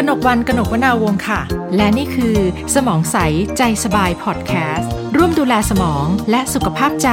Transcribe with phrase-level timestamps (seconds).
[0.08, 1.40] นกวันกนกวนาวงค่ะ
[1.76, 2.36] และนี่คือ
[2.74, 3.16] สมองใส
[3.58, 7.10] ใจสบายพอดแคสต์ร่วมดูแลสมองและสุขภาพใจ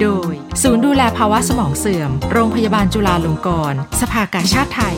[0.00, 0.32] โดย
[0.62, 4.96] ศูนย์ดูแลภาวะสมองเสื่อม โรงพยาบาลจุฬาลงกรณ์สภากาชาติไทย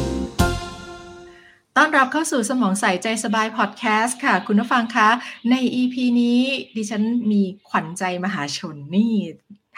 [1.76, 5.08] ต้อนรับเข้าสู่สมองใสใจสบายพอดแคสต์ค่ะ คุณผู้ฟังคะ
[5.50, 6.40] ใน EP นี้
[6.76, 9.14] ดิฉันมีขวัญใจมหาชนนี่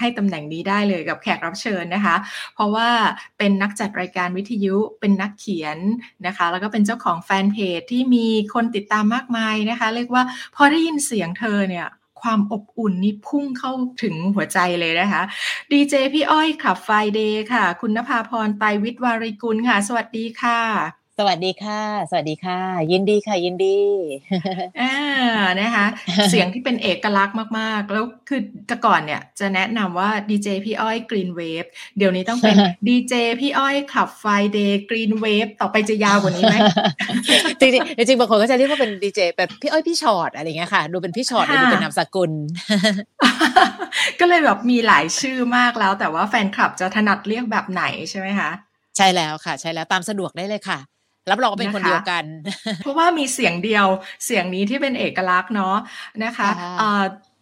[0.00, 2.16] ให้ตำแหน่งนี้ได้เลยกับแขกรับเชิญนะคะ
[2.54, 2.88] เพราะว่า
[3.38, 5.78] เป็นนักจัดรายการวิทยุเป็นนักเขียน
[6.26, 10.22] นะคะ แล้วก็เป็นเจ้าของแฟนเพจที่มีคนติดตามมากมายนะคะ เรียกว่า
[10.56, 11.86] พอได้ยินเสียงเธอเนี่ย
[12.22, 13.72] ความอบอุ่นนี่พุ่งเข้า
[14.02, 15.22] ถึงหัวใจเลยนะคะ
[15.70, 22.61] ดีเจพี่อ้อยขับไฟเดย์ค่ะ คุณนภาพรไตวิทวาริกุลค่ะ สวัสดีค่ะ สวัสดีค่ะ สวัสดีค่ะ
[22.93, 23.79] ยินดีค่ะ ยินดี
[24.80, 24.95] อ่า
[25.61, 25.87] นะคะ
[26.30, 31.64] เสียงที่เป็นเอกลักษณ์มากๆ แล้วคือแต่ก่อนเนี่ยจะแนะนำว่าดีเจพี่อ้อย Green Wave
[31.98, 32.56] เดี๋ยวนี้ต้องเป็น
[32.89, 36.56] ดีเจพี่อ้อย Club Friday Green Wave ต่อไปจะยาวกว่านี้ไหม
[37.61, 42.33] จริงจริงบางคนก็จะเรียกว่าเป็นดีเจแบบพี่อ้อยพี่ฉอดอะไรเงี้ยค่ะ ดูเป็นพี่ฉอดดูเป็นนามสกุล
[44.20, 48.51] ก็เลยแบบมีหลายชื่อมากแล้ว แต่ว่าแฟนคลับจะถนัดเรียกแบบไหนใช่ไหมคะ
[48.97, 50.78] ใช่แล้วค่ะ ใช่แล้วตามสะดวกได้เลยค่ะ
[51.30, 52.24] รับรองเป็นคนเดียวกัน
[52.78, 53.86] เพราะว่ามีเสียงเดียว
[54.24, 55.77] เสียงนี้ที่เป็นเอกลักษณ์เนาะ
[56.24, 56.48] นะคะ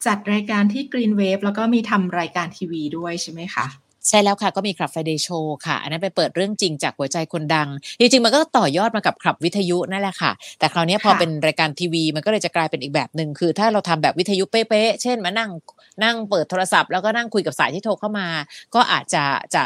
[0.07, 3.67] จัดรายการที่ Green Wave แล้วก็มีทำรายการทีวีด้วยใช่ไหมคะ
[4.09, 7.69] ใช่แล้วค่ะ ก็มีคลับไฟเดย์โชว์ค่ะ อันนั้นไปเปิดเรื่องจริงจากหัวใจคนดัง
[8.01, 15.51] จริงๆ มันก็ต่อยอดมากับคลับวิทยุนั่นแหละค่ะ แต่คราวนี้พอเป็นรายการทีวี มันก็เลยจะกลายเป็นอีกแบบหนึ่งคือ ถ้าเราทำแบบวิทยุเป๊ะๆเช่นมานั่ง
[16.05, 18.27] นั่งเปิดโทรศัพท์แล้วก็นั่งคุยกับสายที่โทรเข้ามา
[18.75, 19.63] ก็อาจจะจะ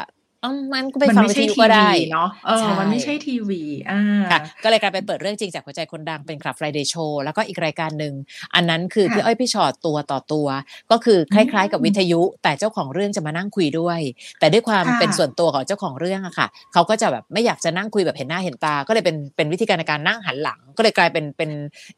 [0.75, 8.15] มันก็ไปฟังวิทยุก็ได้เนาะเออมันไม่ใช่ทีวีอ่าก็เลยกลายเป็นเปิดเรื่องจริงจากหัวใจคนดังเป็นคลับไฟเดย์โชว์แล้วก็อีกรายการหนึ่ง
[8.55, 10.47] อันนั้นคือพี่อ้อยพี่ชอตตัวต่อตัว
[10.91, 14.01] ก็คือคล้าย ๆ กับวิทยุ แต่เจ้าของเรื่องจะมานั่งคุยด้วย
[14.41, 21.51] แต่ด้วยความเป็นส่วนตัวของเจ้าของเรื่องอะค่ะเขาก็จะแบบไม่อยากจะนั่งคุยแบบเห็นหน้าเห็นตา ก็เลยเป็นเป็นวิธีการในการนั่งหันหลัง ก็เลยกลายเป็นเป็น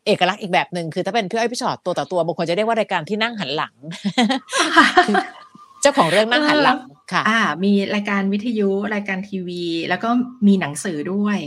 [0.07, 3.75] เอกลักษณ์อีกแบบหนึ่งคือถ้าเป็นพี่อ้อยพี่ชอตตัวต่อตัวบางคนจะเรียกว่ารายการที่นั่งหันหลัง
[5.83, 6.79] เจ้าของเรื่องนั่งหันหลัง
[7.13, 10.09] ค่ะอ่ามีรายการวิทยุรายการทีวี แล้วก็
[10.47, 11.39] มีหนังสือด้วย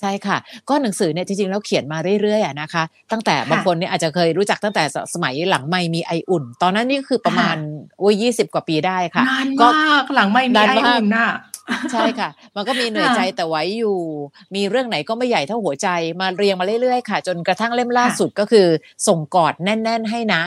[0.00, 0.36] ใช่ค่ะ
[0.68, 2.82] ก็หนังสือเนี่ยจริงๆแล้วเขียนมาเรื่อยๆนะคะ
[3.12, 4.84] ตั้งแต่บางคนเนี่ยอาจจะเคยรู้จักตั้งแต่
[5.14, 7.56] สมัยหลังไม่มีไออุ่น ตอนนั้นนี่คือประมาณ
[7.98, 11.30] โอ้ยยี่สิบกว่าปีได้ค่ะนานมากหลังไม่มีไออุ่นน่ะ
[11.92, 13.98] ใช่ค่ะ มันก็มีเหนื่อยใจแต่ไว้อยู่
[14.54, 15.88] มีเรื่องไหนก็ไม่ใหญ่เท่าหัวใจ
[16.20, 18.66] มาเรียงมาเรื่อยๆค่ะ จนกระทั่งเล่มล่าสุดก็คือ
[19.08, 20.42] ส่งกอดแน่น ๆ ให้นะ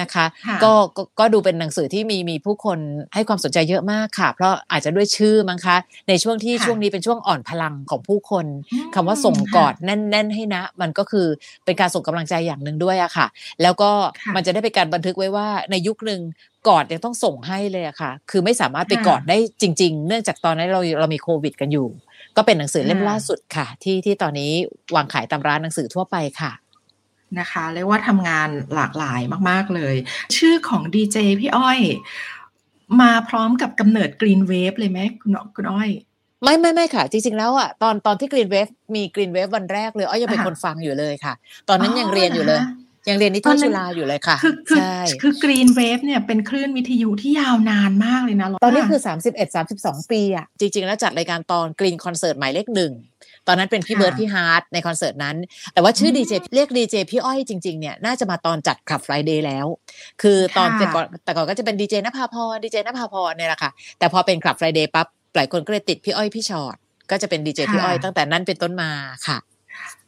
[0.00, 0.24] นะคะ
[0.64, 0.72] ก็
[1.18, 2.78] ก็ดูเป็นหนังสือที่มีมีผู้คน
[3.14, 5.76] ให้ความสนใจเยอะมากค่ะ เพราะอาจจะด้วยชื่อมั้งคะ
[6.08, 8.46] ในช่วงที่ช่วงนี้เป็นช่วงอ่อนพลังของผู้คน
[8.94, 11.26] คำว่าส่งกอดแน่น ๆ ให้นะ มันก็คือ
[11.64, 13.26] เป็นการส่งกำลังใจอย่างหนึ่งด้วยอะค่ะ
[13.62, 13.90] แล้วก็
[14.34, 16.20] มันจะได้เป็นการบันทึกไว้ว่าในยุคหนึ่ง
[16.68, 21.88] กอดยังต้องส่งให้เลยอะค่ะ คือไม่สามารถไปกอดได้จริง ๆ เนื่องจากตอนนั้นเราเรามีโควิด กันอยู่
[22.36, 24.50] ก็เป็นหนังสือเล่มล่าสุดค่ะ ที่ที่ตอนนี้
[24.94, 26.52] วางขายตามร้านหนังสือทั่วไปค่ะ
[27.40, 29.20] นะคะเรียกว่าทำงานหลากหลาย
[29.50, 29.94] มาก ๆ เลย
[30.36, 31.80] ชื่อของดีเจพี่อ้อย
[33.00, 35.90] มาพร้อมกับกำเนิด Green Wave เลยไหมคุณคุณอ้อย
[36.42, 41.34] ไม่ไม่ไม่ค่ะ จริง ๆ แล้วอะตอนตอนที่ Green Wave มี Green Wave วันแรกเลยอ้อยยังเป็นคนฟังอยู่เลยค่ะ
[41.68, 42.60] ตอนนั้นยังเรียนอยู่เลย
[43.08, 44.80] ยังเรียนนิเทศจุฬาอยู่เลยค่ะ คือคือ
[45.22, 52.92] คือ Green Wave เนี่ยเป็นคลื่นวิทยุที่ยาวนานมากเลยนะ ตอนนี้คือสามสิบเอ็ดสามสิบสองปีอะ จริง ๆ แล้วจัดรายการตอน Green Concert หมายเลขหนึ่ง
[53.48, 55.36] ตอนนั้นเป็นพี่เบิร์ดพี่ฮาร์ทในคอนเสิร์ตนั้น
[55.72, 59.66] แต่ว่าชื่อดีเจเรียกดีเจพี่อ้อยจริงๆเนี่ยน่าจะมาตอนจัด Club Friday แล้ว
[60.22, 65.06] คือตอนแต่ก่อนแต่ก่อนก็จะเป็นดีเจนภาพรดีเจนภาพรเนี่ยแหละค่ะ แต่พอเป็น Club Friday ปั๊บ
[65.36, 66.76] หลายคนก็เลยติดพี่อ้อยพี่ฉอด
[67.10, 68.90] ก็จะเป็นดีเจพี่อ้อยตั้งแต่นั้นเป็นต้นมา
[69.26, 69.38] ค่ะ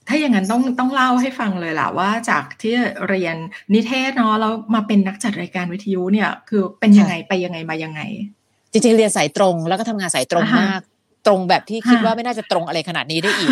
[0.08, 2.74] ถ้าอย่างนั้นต้องต้องเล่าให้ฟังเลยล่ะว่าจากที่
[3.08, 3.36] เรียน
[3.74, 8.00] นิเทศเนาะแล้วมาเป็นนักจัดรายการวิทยุเนี่ย คือเป็นยังไงไปยังไงมายังไง
[8.72, 10.80] จริงๆเรียนสายตรงแล้วก็ทำงานสายตรงมาก
[11.26, 13.50] ตรงแบบที่คิดว่าไม่น่าจะตรงอะไรขนาดนี้ได้อีก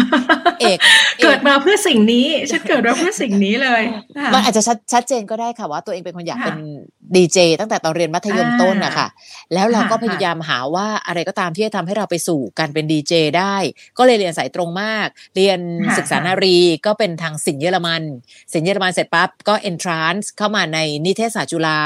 [0.60, 0.78] เอก
[1.22, 3.82] เกิดมาเพื่อสิ่งนี้ ฉันเกิดมาเพื่อสิ่งนี้เลย
[4.32, 6.59] มันอาจจะชัดเจนก็ได้ค่ะว่าตัวเองเป็นคนอยากเป็น
[7.16, 9.09] ดีเจตั้งแต่ตอนเรียนมัธยมต้นนะคะ
[9.54, 13.56] แล้วเราก็พยายามหาว่าอะไรก็ตามที่จะทำให้เราไปสู่การเป็นดีเจได้
[13.98, 15.06] ก็เลยเรียนสายตรงมาก
[15.37, 15.59] เรียน
[15.98, 18.02] ศึกษานารีก็เป็นทางสินเยอรมัน
[18.52, 21.81] สินเยอรมันเสร็จปั๊บก็เอนทรานซ์เข้ามาในนิเทศศาสตร์จุฬา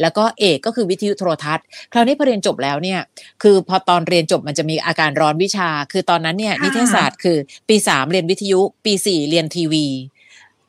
[0.00, 3.00] แล้วก็เอกก็คือวิทยุโทรทัศน์ คราวนี้พอเรียนจบแล้วเนี่ย
[3.42, 7.36] คือพอตอนเรียนจบมันจะมีอาการร้อนวิชา คือตอนนั้นเนี่ยนิเทศศาสตร์คือ
[7.68, 9.86] ปีสามเรียนวิทยุ ปีสี่เรียนทีวี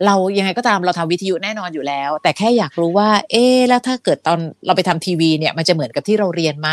[0.05, 6.69] เรายังไงก็ตามเราทำวิทยุแน่นอนอยู่แล้ว แต่แค่อยากรู้ว่า เอ๊แล้วถ้าเกิดตอนเราไปทำทีวีเนี่ยมันจะเหมือนกับที่เราเรียนไหม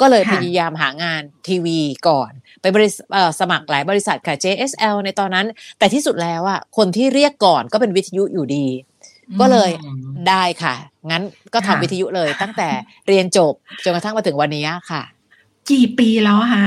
[0.00, 1.78] ก็เลยพยายามหางานทีวี
[2.08, 3.04] ก่อนไปบริษัท
[3.40, 5.46] สมัครหลายบริษัทค่ะ JSL ในตอนนั้น
[5.78, 8.66] แต่ที่สุดแล้วอะคนที่เรียกก่อนก็เป็นวิทยุอยู่ดี
[9.40, 9.70] ก็เลย
[10.28, 10.74] ได้ค่ะ
[11.10, 11.22] งั้น
[11.54, 12.68] ก็ทำวิทยุเลยตั้งแต่
[13.08, 13.52] เรียนจบ
[13.84, 15.02] จนกระทั่งมาถึงวันนี้ค่ะ
[15.70, 16.66] กี่ปีแล้วคะ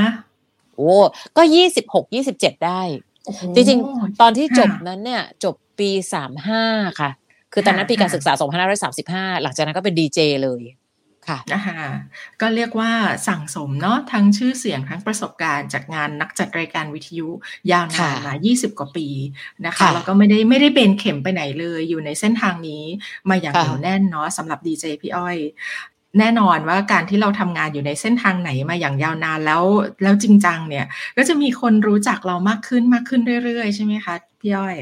[0.76, 0.94] โอ้
[1.38, 2.82] ก็ยี่สิบหกยี่สิบเจ็ดได้
[3.56, 6.64] จริงๆ ตอนที่จบนั้นเนี่ย จบปีสามห้า
[7.00, 7.10] ค่ะ
[7.54, 8.34] คือตอนนั้นปีการศึกษา
[8.92, 10.64] 2535หลังจากนั้นก็เป็นดีเจเลย
[11.28, 11.82] ค่ะนะคะ
[12.42, 12.92] ก็เรียกว่า
[13.28, 17.30] สั่งสมเนาะทั้งชื่อเสียงทั้งประสบการณ์จากงานนักจัดรายการวิทยุ
[17.72, 19.08] ยาวนานมา 20 กว่าปี
[19.66, 22.84] นะคะแล้วก็ไม่ได้ไม่ได้เป็นเข็มไปไหนเลย อยู่ในเส้นทางนี้
[23.30, 25.38] มาอย่างเหนียวแน่นเนาะสำหรับดีเจพี่อ้อย
[26.18, 29.64] แน่นอนว่าการที่เราทำงานอยู่ในเส้นทางไหนมาอย่างยาวนานแล้ว
[30.04, 30.86] แล้วจริงจังเนี่ย
[31.18, 34.76] ก็จะมีคนรู้จักเรามากขึ้นมากขึ้นเรื่อยๆ ใช่ไหมคะพี่อ้อย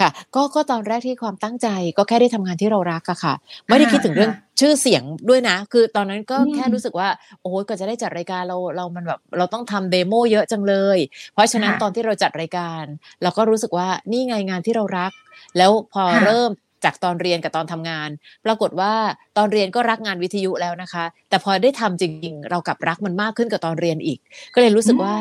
[0.00, 3.34] ค่ะก็ก็ตอนแรกที่ความตั้งใจก็แค่ได้ทำงานที่เรารักอะค่ะ
[3.66, 7.08] ไม่ได้คิดถึงเรื่องชื่อเสียงด้วยนะ คือตอนนั้นก็แค่รู้สึกว่า
[7.42, 10.98] โอ้ยก็จะได้จัดรายการเราเรามันแบบเราต้องทำเดโมเยอะจังเลย
[11.32, 12.84] เพราะฉะนั้นตอนที่เราจัดรายการ
[13.22, 15.12] เราก็รู้สึกว่านี่ไงงานที่เรารัก
[15.56, 16.50] แล้วพอเริ่ม
[16.84, 18.08] จากตอนเรียนกับตอนทำงาน
[18.44, 18.92] ปรากฏว่า
[19.36, 24.18] ตอนเรียนก็รักงานวิทยุแล้วนะคะ แต่พอได้ทำจริงๆ เรากลับรักมันมากขึ้นกับตอนเรียนอีก
[24.54, 25.14] ก็เลยรู้สึกว่า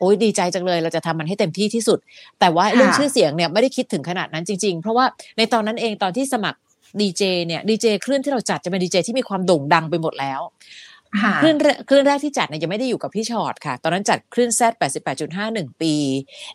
[0.00, 1.98] โอ้ยดีใจจังเลย เราจะทำมันให้เต็มที่ที่สุด
[2.40, 5.04] แต่ว่าเรื่องชื่อเสียงเนี่ยไม่ได้คิดถึงขนาดนั้นจริงๆ เพราะว่า
[5.38, 6.58] ในตอนนั้นเองตอนที่สมัคร
[7.00, 10.40] ดีเจเนี่ยดีเจคลื่นที่เราจัดจะเป็นดีเจที่มีความโด่งดังไปหมดแล้ว
[11.42, 11.56] คลื่น
[11.88, 15.94] คลื่นแรกที่จัดเนี่ยยังไม่ได้อยู่กับพี่ชอตค่ะ ตอนนั้นจัดคลื่นแซดแปดสิบแปดจุดห้าหนึ่งปี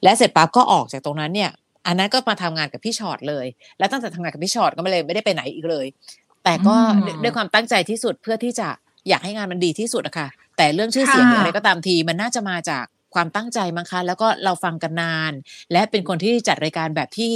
[0.03, 1.51] และเสร็จปั๊บก็ออกจากตรงนั้นเนี่ย
[1.87, 3.45] อันนั้นก็มาทำงานกับพี่ชอตเลย
[3.79, 5.85] แล้วตั้งแต่ทำงานกับพี่ชอตก็ไม่เลยไม่ได้ไปไหนอีกเลย
[6.43, 6.75] แต่ก็
[7.23, 8.67] ด้วยความตั้งใจที่สุดเพื่อที่จะ
[9.09, 12.85] อยากให้งานมันดีที่สุดอะค่ะ แต่เรื่องชื่อเสียงอะไรก็ตามทีมันน่าจะมาจาก
[13.15, 15.33] ความตั้งใจมั้งคะแล้วก็เราฟังกันนาน
[15.71, 17.33] และเป็นคนที่จัดรายการแบบที่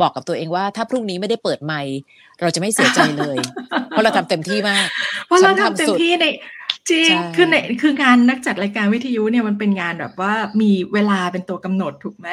[0.00, 1.96] บอกกับตัวเองว่า ถ้าพรุ่งนี้ไม่ได้เปิดไมค์
[2.40, 3.38] เราจะไม่เสียใจเลย
[3.88, 4.86] เพราะเราทำเต็มที่มาก
[5.26, 6.24] เพราะเราทำเต็มที่ใน
[6.90, 12.28] จริงคือในคืองานนักจัดรายการวิทยุเนี่ยมันเป็นงานแบบว่ามีเวลาเป็นตัวกำหนดถูกไหม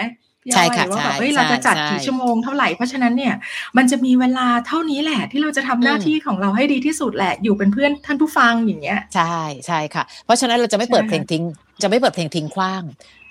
[0.54, 3.34] ใช่ค่ะว่าแบบเฮ้ยเราจะจัดกี่ชั่วโมงเท่าไหร่เพราะฉะนั้นเนี่ย
[3.78, 9.38] มันจะมีเวลาเท่านี้แหละ ที่เราจะทำหน้าที่ของเราให้ดีที่สุดแหละอยู่เป็นเพื่อนท่านผู้ฟังอย่างเงี้ยใช่
[9.68, 11.44] ใช่ค่ะ เพราะฉะนั้นเราจะไม่เปิดเพลงทิ้ง
[11.82, 12.84] จะไม่เปิดเพลงทิ้งคว้าง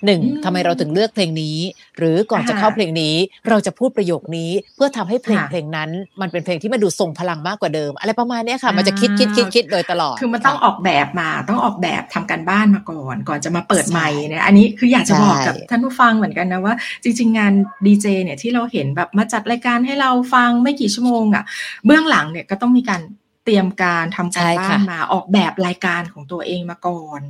[0.05, 1.57] หนึ่งทำไมเราถึงเลือกเพลงนี้
[1.97, 3.15] หรือก่อนจะเข้าเพลงนี้
[3.49, 5.89] เราจะพูดประโยคนี้เพื่อทำให้เพลงเพลงนั้น
[6.21, 16.73] มันเป็นเพลงที่มันดูทรงพลังมากกว่าเดิม อะไรประมาณนี้ค่ะ มันจะคิดคิดคิดคิดโดยตลอด คือมันต้องออกแบบมาต้องออกแบบทำการบ้านมาก่อน ก่อนจะมาเปิดใหม่เนี่ยอันนี้คืออยากจะบอกกับท่านผู้ฟังเหมือนกันนะว่า
[17.03, 17.53] จริง ๆ งาน
[17.85, 21.43] ดีเจเนี่ยที่เราเห็นแบบมาจัดรายการให้เราฟังไม่กี่ชั่วโมงอะ
[21.85, 23.01] เบื้องหลังเนี่ยก็ต้องมีการ
[23.43, 27.21] เตรียมการทำการบ้านมาออกแบบรายการของตัวเองมาก่อน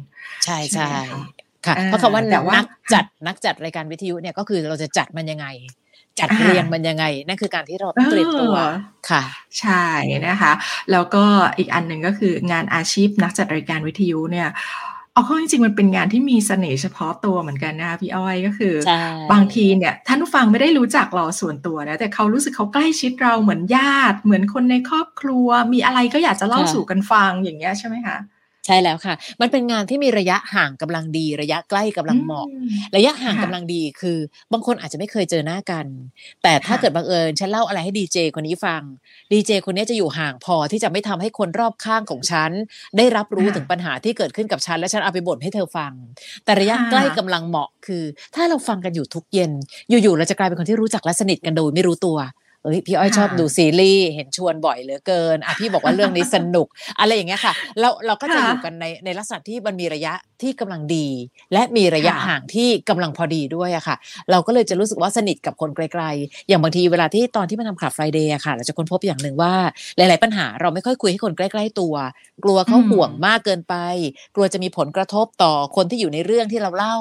[0.46, 0.90] ใช่ใช่
[1.66, 2.24] ค่ะเพราะคำว่า
[2.56, 5.48] นักจัดนักจัดรายการวิทยุเนี่ยก็คือเราจะจัดมันยังไง
[6.20, 8.56] จัดเรียงมันยังไงนั่นคือการที่เราเตรียมตัว
[9.10, 9.24] ค่ะ
[9.60, 9.86] ใช่
[10.28, 10.54] นะคะ
[10.92, 11.24] แล้วก็
[11.58, 14.50] อีกอันหนึ่งก็คืองานอาชีพนักจัดรายการวิทยุเนี่ย
[15.14, 18.76] เอาเข้าจริงๆมันเป็นงานที่มีเสน่ห์เฉพาะตัวเหมือนกันนะคะพี่อ้อยก็คือ
[19.32, 28.18] บางทีเนี่ยท่านผู้ฟังไม่ได้รู้จักเราส่วนตัวนะแต่เขารู้สึกเขาใกล้ชิดเราเหมือนญาติ เหมือนคนในครอบครัว มีอะไรก็อยากจะเล่าสู่กันฟังอย่างเงี้ยใช่ไหมคะ
[28.66, 32.48] ใช่แล้วค่ะ มันเป็นงานที่มีระยะห่างกำลังดี ระยะใกล้กำลังเหมาะ
[32.96, 34.18] ระยะห่างกำลังดีคือ
[34.54, 35.86] บางคนอาจจะไม่เคยเจอหน้ากัน
[36.44, 38.82] แต่ถ้าเกิดบังเอิญฉันเล่าอะไรให้ดีเจคนนี้ฟัง
[39.32, 42.52] ดีเจคนนี้จะอยู่ห่างพอที่จะไม่ทำให้คนรอบข้างของฉัน
[42.98, 45.94] ได้รับรู้ถึงปัญหาที่เกิดขึ้นกับฉันและฉันเอาไปบ่นให้เธอฟัง
[46.46, 48.04] แต่ระยะใกล้กำลังเหมาะคือ
[48.36, 49.52] ถ้าเราฟังกันอยู่ทุกเย็น
[49.90, 52.18] อยู่ๆเราจะกลายเป็นคนที่รู้จักและสนิทกันโดยไม่รู้ตัว
[52.64, 56.68] เอ้ยพี่อ้อยชอบดูซีรีส์เห็นชวนบ่อยเหลือเกินอะพี่บอกว่าเรื่องนี้สนุก
[57.00, 61.08] อะไรอย่างเงี้ยค่ะเราเราก็จะอยู่กันในในลักษณะที่มันมีระยะที่กำลังดี
[61.54, 63.96] และมีระยะห่างที่กำลังพอดีด้วยอะค่ะ
[64.32, 69.54] เราก็เลยจะรู้สึกว่าสนิทกับคนไกลๆ อย่างบางทีเวลาที่ตอนที่มาทำขับไฟเดย์อะค่ะ เราจะค้นพบอย่างหนึ่งว่า
[69.98, 71.96] หลาย ๆ ปัญหาเราไม่ค่อยคุยให้คนใกล้ๆตัว
[72.44, 73.76] กลัวเขาห่วงมากเกินไป
[74.36, 76.98] กลัวจะมีผลกระทบต่อคนที่อยู่ในเรื่องที่เราเล่า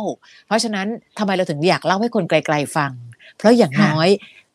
[0.46, 0.86] เพราะฉะนั้น
[1.18, 2.92] ทำไมเราถึงอยากเล่าให้คนไกล ๆ ฟัง
[3.38, 4.08] เพราะอย่างน้อย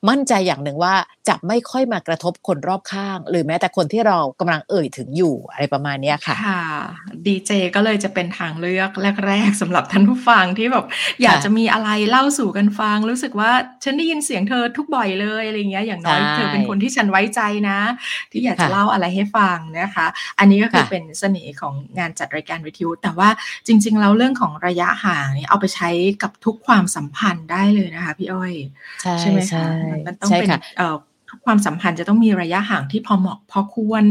[0.09, 0.95] มั่นใจอย่างหนึ่งว่า
[1.29, 6.63] จะไม่ค่อยมากระทบคนรอบข้าง หรือแม้แต่คนที่เรากำลังเอ่ยถึงอยู่อะไรประมาณนี้ค่ะ ค่ะ
[7.25, 8.91] ดีเจก็เลยจะเป็นทางเลือก
[9.25, 10.85] แรก ๆสำหรับท่านผู้ฟังที่แบบ
[11.23, 13.51] อยากจะมีอะไรเล่าสู่กันฟัง รู้สึกว่า
[13.83, 17.79] ฉันได้ยินเสียงเธอทุกบ่อยเลยอะไรเงี้ยอย่างน้อยเธอเป็นคนที่ฉันไว้ใจนะ
[18.31, 20.05] ที่อยากจะเล่าอะไรให้ฟังนะคะ
[20.39, 23.29] อันนี้ก็คือเป็นเสน่ห์ของงานจัดรายการวิทยุแต่ว่า
[23.67, 25.89] จริง ๆ แล้วเรื่องของระยะห่างนี่เอาไปใช้
[26.23, 28.53] กับทุกความสัมพันธ์ได้เลยนะคะ พี่อ้อย
[29.19, 29.63] ใช่ไหมคะ
[30.05, 30.97] มันต้องเป็นเอ่อ
[31.47, 34.03] ความสัมพันธ์จะต้องมีระยะห่างที่พอเหมาะพอควร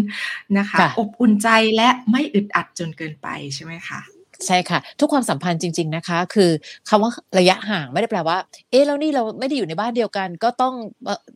[0.59, 4.00] นะคะ อบอุ่นใจและไม่อึดอัดจนเกินไปใช่ไหมคะ
[4.47, 6.50] ใช่ค่ะ ทุกความสัมพันธ์จริง ๆนะคะ คือ
[6.88, 8.38] คำว่าระยะห่างไม่ได้แปลว่า
[8.71, 10.75] เอ๊ะแล้วนี่เราไม่ได้อยู่ในบ้านเดียวกัน ก็ต้อง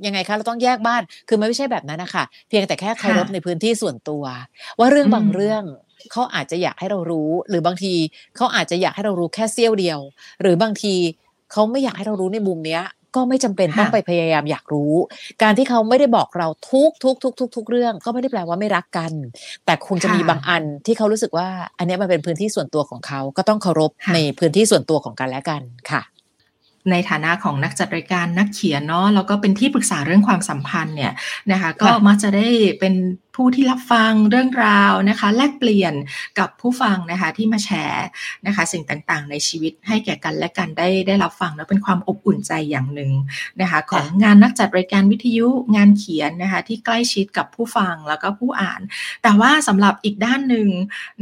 [0.06, 4.24] ยังไงคะเราต้องแยกบ้าน คือไม่ใช่แบบนั้นนะคะเพียงแต่แค่เคารพในพื้นที่ส่วนตัว
[4.78, 5.62] ว่าเรื่องบางเรื่อง
[6.12, 7.94] เขาอาจจะอยากให้เรารู้ หรือบางที
[8.36, 10.00] เขาอาจจะอยากให้เรารู้แค่เสี้ยวเดียว
[10.40, 10.94] หรือบางที
[11.52, 12.82] เขาไม่อยากให้เรารู้ในมุมเนี้ย
[13.16, 14.94] ก็ไม่จำเป็นต้องไปพยายามอยากรู้
[15.42, 19.12] การที่เขาไม่ได้บอกเราทุกทุกทุกทุกทุกเรื่อง ก็ไม่ได้แปลว่าไม่รักกัน
[19.64, 21.48] แต่คงจะมีบางอันที่เขารู้สึกว่า
[21.78, 26.02] อันนี้มันเป็นพื้นที่ส่วนตัวของเขาก็ต้องเคารพในพื้นที่ส่วนตัวของกันและกันค่ะ
[26.90, 31.12] ในฐานะของนักจัดรายการนักเขียนเนาะแล้วก็เป็นที่ปรึกษาเรื่องความสัมพันธ์เนี่ย
[31.52, 32.46] นะคะ ก็มักจะได้
[32.80, 32.94] เป็น
[33.36, 35.94] ผู้ที่รับฟังเรื่องราวนะคะ แลกเปลี่ยน
[36.38, 38.06] กับผู้ฟังนะคะที่มาแชร์
[38.46, 43.12] นะคะ สิ่งต่างๆ ในชีวิตให้แก่กันและกันได้ได้รับฟังแล้วเป็นความอบอุ่นใจอย่างหนึ่ง
[43.60, 48.80] นะคะ ของงานนักจัดรายการวิทยุงานเขียนนะคะที่ใกล้ชิดกับผู้ฟังแล้วก็ผู้อ่าน
[49.22, 50.68] แต่ว่าสำหรับอีกด้านหนึ่ง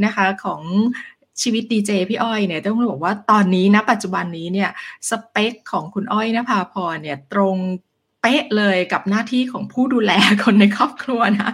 [0.05, 0.61] นะคะของ
[1.41, 4.69] ชีวิตดีเจพี่อ้อยเนี่ยต้องบอกว่าตอนนี้นะปัจจุบันนี้เนี่ย
[5.09, 7.57] สเปคของคุณอ้อยนภาพรเนี่ยตรง
[8.21, 10.11] เป๊ะเลยกับหน้าที่ของผู้ดูแล
[10.43, 11.51] คนในครอบครัวนะ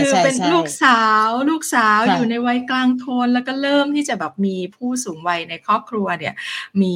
[0.00, 6.34] คือเป็นลูกสาวลูกสาวอยู่ในวัยกลางโทนแล้วก็เริ่มที่จะแบบมีผู้สูงวัยในครอบครัวเนี่ย
[6.82, 6.94] มี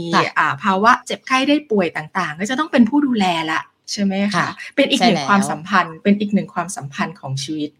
[0.62, 3.60] ภาวะเจ็บไข้ได้ป่วยต่างๆ ก็จะต้องเป็นผู้ดูแลละ
[3.92, 7.70] ใช่ไหมคะ เป็นอีกหนึ่งความสัมพันธ์ เป็นอีกหนึ่งความสัมพันธ์ของชีวิต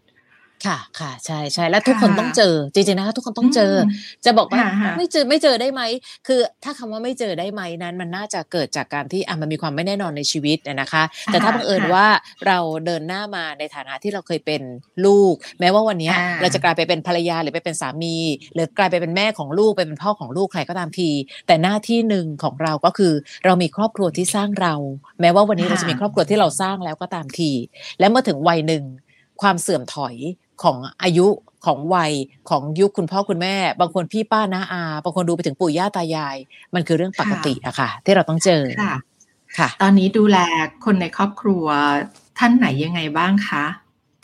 [0.65, 3.73] ค่ะค่ะใช่ใช่แล้วทุกคนต้องเจอจริงๆนะคะทุกคนต้องเจอ
[4.25, 4.61] จะบอกว่า
[4.97, 5.81] ไม่เจอไม่เจอได้ไหม
[6.27, 12.07] คือถ้าคำว่าไม่เจอได้ไหมนั้น มันน่าจะเกิดจากการที่อะมันมีความไม่แน่นอนในชีวิตนะคะ แต่ถ้าบังเอิญว่า
[12.47, 14.61] เราเดินหน้ามาในฐานะที่เราเคยเป็น
[15.05, 18.15] ลูก แม้ว่าวันนี้เราจะกลายไปเป็นภรรยาหรือไปเป็นสามี
[18.53, 21.09] หรือกลายไปเป็นแม่ของลูกไปเป็นพ่อของลูกใครก็ตามที
[21.47, 23.13] แต่หน้าที่หนึ่งของเราก็คือ
[23.45, 24.73] เรามีครอบครัวที่สร้างเรา
[25.21, 27.51] แม้ว่าวันนี้เราจะมีครอบครัวที่เราสร้างแล้วก็ตามที
[27.99, 28.83] และเมื่อถึงวัยหนึ่ง
[29.41, 30.15] ความเสื่อมถอย
[30.63, 31.27] ของอายุ
[31.65, 32.13] ของวัย
[32.49, 36.37] ของยุคคุณพ่อคุณแม่ บางคนพี่ป้าน้าอาบางคนดูไปถึงปู่ย่าตายาย
[36.73, 38.95] มันคือเรื่องปกติอะค่ะ ที่เราต้องเจอค่ะ
[39.57, 40.37] ค่ะ ตอนนี้ดูแล
[40.85, 41.65] คนในครอบครัว
[42.37, 43.65] ท่านไหนยังไงบ้างคะ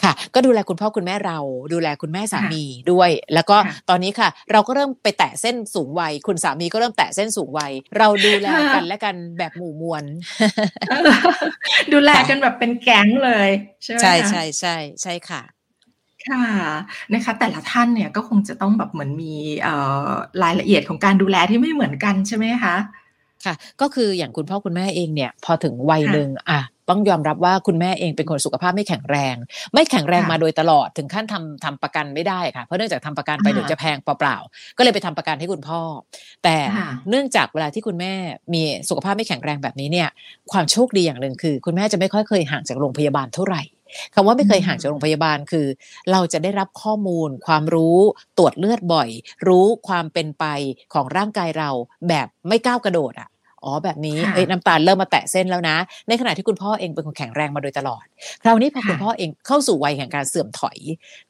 [0.03, 1.39] ค่ะ ก็ดูแลคุณพ่อคุณแม่เรา
[1.74, 3.58] ดูแลคุณแม่สามีด้วย แล้วก็
[3.89, 10.03] ตอนนี้ค่ะ เราก็เริ่มไปแตะเส้นสูงวัย คุณสามีก็เริ่มแตะเส้นสูงวัย เราดูแลกันและกันแบบหมู่มวล
[11.94, 13.50] ดูแลกันแบบเป็นแก๊งเลย
[13.84, 15.41] ใช่ไหมใช่ใช่ใช่ใช่ค่ะ
[16.29, 16.46] ค่ะ
[17.13, 19.34] นะคะแต่ละท่านเนี่ยก็คงจะต้องแบบเหมือนมี
[20.43, 22.75] รายละเอียดของการดูแลที่ไม่เหมือนกันใช่ไหมคะ
[23.46, 29.36] ค่ะ ก็คืออย่างคุณพ่อคุณแม่เองเนี่ย พอถึงวัยหนึ่งอะต้องยอมรับว่าคุณแม่เองเป็นคนสุขภาพไม่แข็งแรง
[29.74, 35.81] ไม่แข็งแรงมาโดยตลอดถึงขั้นทำทำประกันไม่ได้ค่ะเพราะเนื่องจากทำประกันไปเดี๋ยวจะแพงเปล่าๆก็เลยไปทำประกันให้คุณพ่อ
[36.43, 36.57] แต่
[37.10, 38.13] เนื่องจากเวลาที่คุณแม่
[38.53, 40.10] มีสุขภาพไม่แข็งแรงแบบนี้เนี่ย
[40.51, 43.62] ความโชคดีอย่างหนึ่งคือ คุณแม่จะไม่ค่อยเคยห่างจากโรงพยาบาลเท่าไหร่
[44.15, 45.67] คำว่าไม่เคยห่างจากโรงพยาบาลคือ
[46.12, 48.00] เราจะได้รับข้อมูล ความรู้
[48.38, 49.10] ตรวจเลือดบ่อย
[49.48, 50.46] รู้ความเป็นไป
[50.94, 51.70] ของร่างกายเรา
[52.10, 53.29] แบบไม่ก้าวกระโดดอะ
[53.63, 55.77] อ๋อแบบนี้เอ้ยน้ำตาลเริ่มมาแตะเส้นแล้วนะ
[56.08, 58.03] ในขณะที่คุณพ่อเองเป็นคนแข็งแรงมาโดยตลอด
[58.44, 60.77] คราวนี้พอคุณพ่อเองเข้าสู่วัยแห่งการเสื่อมถอย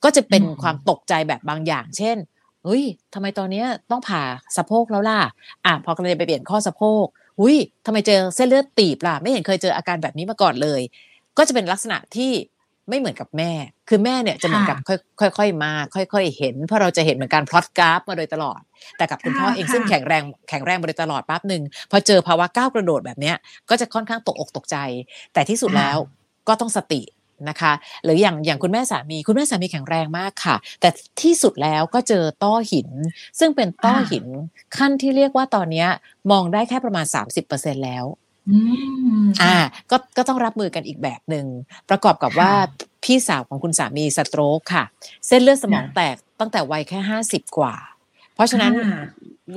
[0.04, 2.18] ก็จะเป็นความตกใจแบบบางอย่าง เช่น
[2.64, 2.84] เฮ้ย
[3.14, 4.24] ทำไมตอนนี้ต้องผ่า
[4.58, 5.20] สะโพกแล้วล่ะ
[5.66, 7.06] อะพอกำลังจะไปเปลี่ยนข้อสะโพก
[7.42, 10.82] อุ้ยทำไมเจอเส้นเลือดตีบล่ะ ไม่เห็นเคยเจออาการแบบนี้มาก่อนเลย
[11.38, 12.32] ก็จะเป็นลักษณะที่
[12.89, 13.51] ไม่เหมือนกับแม่
[13.89, 14.77] คือแม่เนี่ยจะเหมือนกับ
[15.20, 18.62] ค่อยๆมา ค่อยๆเห็น เพราะเราจะเห็นเหมือนการพลอตกราฟมาโดยตลอด
[18.98, 23.36] แต่กับคุณพ่อเองซึ่งแข็งแรงแข็งแรงมาโดยตลอดปั๊บหนึ่งพอเจอภาวะก้าวกระโดดแบบเนี้ย
[23.70, 24.77] ก็จะค่อนข้างตกอกตกใจ
[25.34, 25.98] แต่ที่สุดแล้ว
[26.48, 27.01] ก็ต้องสติ
[27.50, 30.89] นะคะ หรืออย่างอย่างคุณแม่สามี คุณแม่สามีแข็งแรงมากค่ะ แต่
[31.22, 32.89] ที่สุดแล้วก็เจอต้อหิน
[33.39, 34.25] ซึ่งเป็นต้อหิน
[34.77, 35.86] ขั้นที่เรียกว่าตอนนี้
[36.32, 37.06] มองได้แค่ประมาณ
[37.46, 38.06] 30%แล้ว
[39.44, 39.56] อ่า
[39.92, 41.46] ก็ก็ต้องรับมือกันอีกแบบหนึ่ง
[41.89, 42.51] ประกอบกับว่า
[43.04, 44.84] พี่สาวของคุณสามีสโตรกค่ะ
[45.27, 47.75] เส้นเลือดสมองแตกตั้งแต่วัยแค่ห้าสิบกว่า
[48.36, 48.72] เพราะฉะนั้น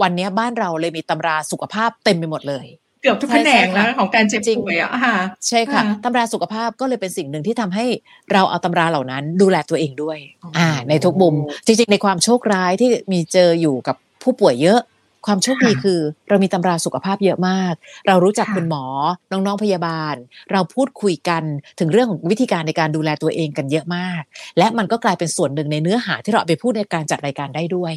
[0.03, 2.67] วันนี้บ้านเราเลยมีตำราสุขภาพเต็มไปหมดเลย
[3.03, 5.17] เกือบทุกแผนกแล้วของการเจ็บป่วยอะค่ะ
[5.49, 7.87] ใช่ค่ะตำราสุขภาพก็เลยเป็นสิ่งหนึ่งที่ทำให้
[8.33, 10.19] เราเอาตำราเหล่านั้นดูแลตัวเองด้วย
[10.59, 11.35] อ่า ในทุกมุม
[11.67, 14.81] จริงๆ ในความโชคร้ายที่มีเจออยู่กับผู้ป่วยเยอะ
[15.27, 17.75] ความโชคดีคือ เรามีตำราสุขภาพเยอะมาก
[18.07, 18.85] เรารู้จักคุณหมอ
[19.33, 20.15] น้องๆพยาบาล
[20.53, 21.43] เราพูดคุยกัน
[21.79, 24.23] ถึงเรื่องของวิธีการในการดูแลตัวเองกันเยอะมาก
[24.59, 27.95] และมันก็กลายเป็นส่วนหนึ่งในเนื้อหาที่เราไปพูดในการจัดรายการได้ด้วย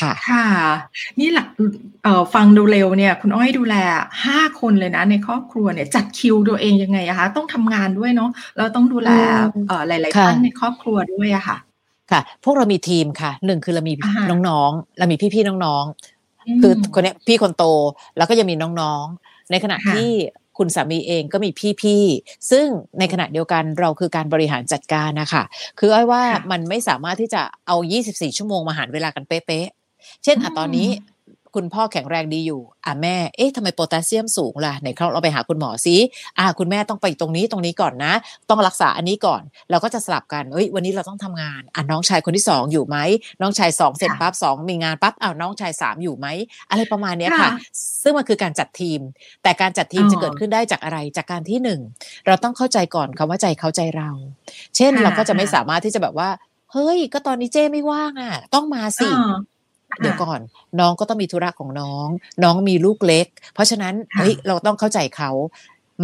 [0.00, 0.46] ค่ะค่ะ
[1.18, 1.48] นี่หลัก
[2.04, 3.74] เอ่อฟังดูเร็วเนี่ยคุณอ้อยดูแล
[4.24, 9.08] ห้าคนเลยนะ ในครอบครัวเนี่ยจัดคิวตัวเองยังไงอะคะต้องทำงานด้วยเนาะเราต้องดูแล
[9.68, 11.56] เอ่อหลายๆท่านในครอบครัวด้วยอะค่ะ
[12.10, 13.94] ค่ะ พวกเรามีทีมค่ะหนึ่งคือเรามี
[14.48, 15.84] น้องๆเรามีพี่ๆน้อง
[16.62, 17.64] คือคนนี้พี่คนโต
[18.16, 20.10] แล้วก็ยังมีน้องๆ ในขณะที่
[20.58, 21.50] คุณสามีเองก็มี
[21.82, 22.66] พี่ๆ ซึ่ง
[22.98, 25.42] ในขณะเดียวกันเราคือการบริหารจัดการนะคะ
[25.78, 27.76] คืออ้อยว่ามันไม่สามารถที่จะเอา
[28.08, 30.88] 24 ชั่วโมงมาหารเวลากันเป๊ะๆ เช่นอะตอนนี้
[31.56, 35.96] คุณพ่อแข็งแรงดีอยู่ อะแม่ เอ๊ะทำไมโพแทสเซียมสูงล่ะไหนเราไปหาคุณหมอซิ
[36.38, 38.12] อะคุณแม่ต้องไปตรงนี้ตรงนี้ก่อนนะ
[38.50, 42.96] ต้องรักษาอันนี้ก่อน เราก็จะสลับกันเอ้ยวันนี้เราต้องทำงาน อะน้องชายคนที่สองอยู่ไหม
[43.40, 46.26] น้องชายสองเสร็จปั๊บสองมีงานปั๊บอ้าวน้องชายสามอยู่ไหม
[46.70, 47.50] อะไรประมาณนี้ค่ะ
[48.02, 49.00] ซึ่งมันคือการจัดทีม
[49.42, 51.80] แต่การจัดทีมจะเกิดขึ้นได้จากอะไร จากการที่หนึ่ง
[52.26, 54.10] เราต้องเข้าใจก่อนคำว่าใจเข้าใจเรา
[54.76, 56.30] เช่นเราก็จะไม่สามารถที่จะแบบว่า
[56.72, 59.08] เฮ้ย ก็ตอนนี้เจ้ไม่ว่างอะ ต้องมาสิ
[60.00, 60.40] เดี๋ยวก่อน
[60.80, 62.08] น้องก็ต้องมีธุระของน้อง
[62.42, 65.30] น้องมีลูกเล็ก เพราะฉะนั้นเฮ้ยเราต้องเข้าใจเขา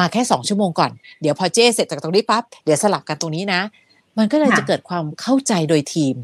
[0.01, 0.91] มาแค่สองชั่วโมงก่อน
[1.21, 3.61] เดี๋ยวพอเจ้เสร็จจากตรงนี้ปั๊บเดี๋ยวสลับกันตรงนี้นะ
[4.19, 6.17] มันก็เลยจะเกิดความเข้าใจโดยทีม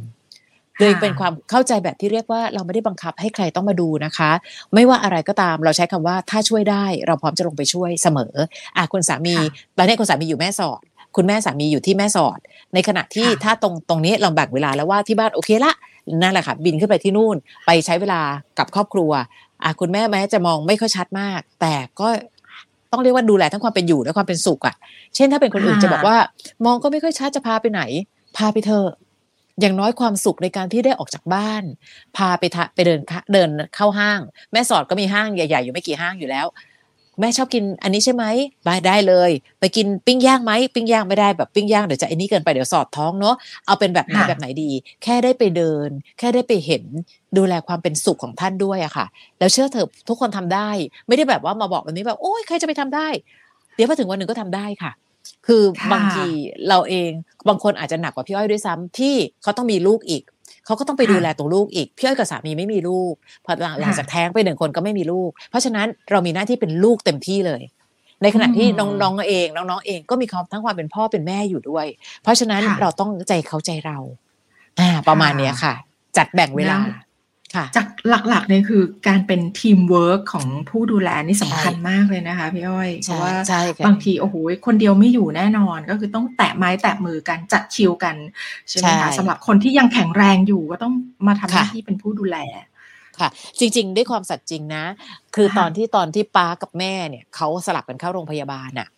[0.80, 4.30] โดยเป็นความเข้าใจแบบที่เรียกว่าเราไม่ได้บังคับให้ใครต้องมาดูนะคะ
[4.74, 8.34] ไม่ว่าอะไรก็ตามเราใช้คำว่าถ้าช่วยได้เราพร้อมจะลงไปช่วยเสมอ
[8.76, 9.36] อะคุณสามี
[9.76, 10.80] ตอนนี้คุณสามีอยู่แม่สอด
[11.16, 12.38] คุณแม่สามีอยู่ที่แม่สอด
[12.74, 15.72] ในขณะที่ถ้าตรงตรงนี้เราแบ่งเวลาแล้วว่าที่บ้านโอเคละ
[16.22, 18.20] นั่นแหละค่ะบินขึ้นไปที่นู่นไปใช้เวลา
[18.58, 19.10] กับครอบครัว
[19.62, 22.08] อะคุณแม่แม้จะมองไม่ค่อยชัดมาก แต่ก็
[22.92, 24.76] ต้องเรียกว่าดูแลทั้งความเป็นอยู่และความเป็นสุขอะ
[25.14, 26.16] เช่นถ้าเป็นคนอื่นจะบอกว่า
[26.66, 27.82] มองก็ไม่ค่อยชัดจะพาไปไหน
[28.36, 28.88] พาไปเถอะ
[29.60, 31.62] อย่างน้อยความสุขในการที่ได้ออกจากบ้าน
[32.16, 32.44] พาไป
[32.74, 33.00] ไปเดิน
[33.32, 34.20] เดินเข้าห้าง
[34.52, 36.46] แม่สอดก็มีห้างใหญ่ ๆ อยู่ไม่กี่ห้างอยู่แล้ว
[37.20, 38.24] แม่ชอบกินอันนี้ใช่ไหม
[38.64, 39.30] ไปได้เลย
[39.60, 44.70] ไปกินปิ้งย่างไหมปิ้งย่างไม่ได้แบบปิ้งย่างเดี๋ยวจะไอ้นี้เกินไปเดี๋ยวสอดท้องเนาะเอาเป็นแบบไหนแบบไหนดี
[45.02, 46.84] แค่ได้ไปเดิน แค่ได้ไปเห็น
[47.36, 49.06] ดูแลความเป็นสุขของท่านด้วยอะค่ะ
[49.38, 50.68] แล้วเชื่อเถอะทุกคนทำได้
[51.08, 53.08] ไม่ได้แบบว่ามาบอกแบบนี้แบบโอ้ยใครจะไปทำได้
[53.74, 54.92] เดี๋ยวพอถึงวันหนึ่งก็ทำได้ค่ะ
[55.46, 56.26] คือบางที
[56.68, 57.10] เราเอง
[57.48, 60.22] บางคนอาจจะหนักกว่าพี่อ้อยด้วยซ้ำที่เขาต้องมีลูกอีก
[60.66, 67.62] เขาก็ต้องไปดูแลตัวลูกอีกพี่อ้อยกับสามีไม่มีลูกพอหลังจากแท้งไปหนึ่งคนก็ไม่มีลูก เพราะฉะนั้นเรามีหน้าที่เป็นลูกเต็มที่เลย
[68.22, 71.86] ในขณะที่น้องๆเอง น้องๆเองก็มีความทั้งความเป็นพ่อเป็นแม่อยู่ด้วย
[72.22, 73.98] เพราะฉะนั้นเราต้องใจเขาใจเรา
[74.80, 75.74] อ่า ประมาณเนี้ยค่ะ
[76.16, 76.78] จัดแบ่งเวลา
[77.76, 83.34] จากหลักๆเนี่ยคือการเป็นทีมเวิร์กของผู้ดูแลนี่สำคัญมากเลยนะคะพี่อ้อย เพราะว่า
[83.86, 84.34] บางทีโอ้โห
[84.66, 88.16] คนเดียวไม่อยู่แน่นอนก็คือต้องแตะไม้แตะมือกันจัดชิวกัน
[88.68, 90.94] ใช่ไหมคะสำหรับคนที่ยังแข็งแรงอยู่ก็ต้อง
[91.26, 92.38] มาทำหน้าที่เป็นผู้ดูแล
[93.20, 94.84] ค่ะ จริง ๆ ด้วยความสัตย์จริงนะ
[95.34, 98.88] คือตอนที่ตอนที่ป้ากับแม่เนี่ยเขาสลับกันเข้าโรงพยาบาลอะ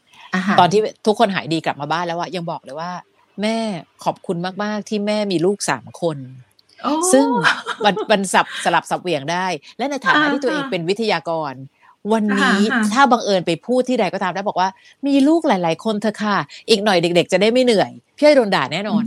[0.60, 2.90] ตอนที่ทุกคนหายดีกลับมาบ้านแล้วว่ายังบอกเลยว่า
[3.42, 3.58] แม่
[4.04, 6.16] ขอบคุณมากๆที่แม่มีลูกสามคน
[7.12, 7.26] ซึ่ง
[7.84, 9.46] มันมันสับสลับสับเหวี่ยงได้
[9.78, 11.54] และในฐานะที่ตัวเองเป็นวิทยากร
[12.12, 12.60] วันนี้
[12.94, 14.68] ถ้าบังเอิญไปพูดที่ใดก็ตามได้บอกว่า
[15.06, 16.36] มีลูกหลาย ๆ คนเธอค่ะ
[16.68, 19.04] อีกหน่อยเด็ก ๆ จะได้ไม่เหนื่อยพี่อ้โดนด่าแน่นอน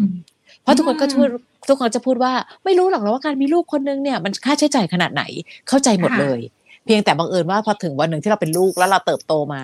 [0.64, 1.28] เพราะทุกคนก็พูด
[1.70, 2.34] ทุกคนจะพูดว่า
[2.66, 5.24] ไม่รู้หรอกว่าการมีลูกคนนึงเนี่ยมันค่าใช้จ่ายขนาดไหน
[5.68, 6.40] เข้าใจหมดเลย
[6.86, 9.64] เพียงแต่บังเอิญว่าพอถึงวันหนึ่งที่เราเป็นลูกแล้วเราเติบโตมา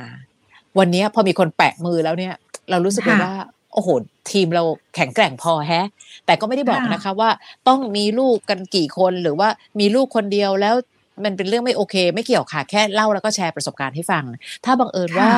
[0.79, 2.33] วันนี้พอมีคนแปะมือแล้วเนี่ย
[2.69, 3.33] เรารู้สึกเลยว่า
[3.75, 3.89] โอ้โห
[4.31, 4.63] ทีมเรา
[4.95, 5.87] แข็งแกร่งพอแฮะ
[6.25, 7.29] แต่ก็ไม่ได้บอกนะคะว่า
[7.67, 10.75] ต้องมีลูกกันกี่คนหรือว่ามีลูกคนเดียวแล้ว
[11.23, 14.23] มันเป็นเรื่องไม่โอเค ไม่เกี่ยวค่ะแค่เล่าแล้วก็แชร์ประสบการณ์ให้ฟัง
[14.65, 15.31] ถ้าบังเอิญว่า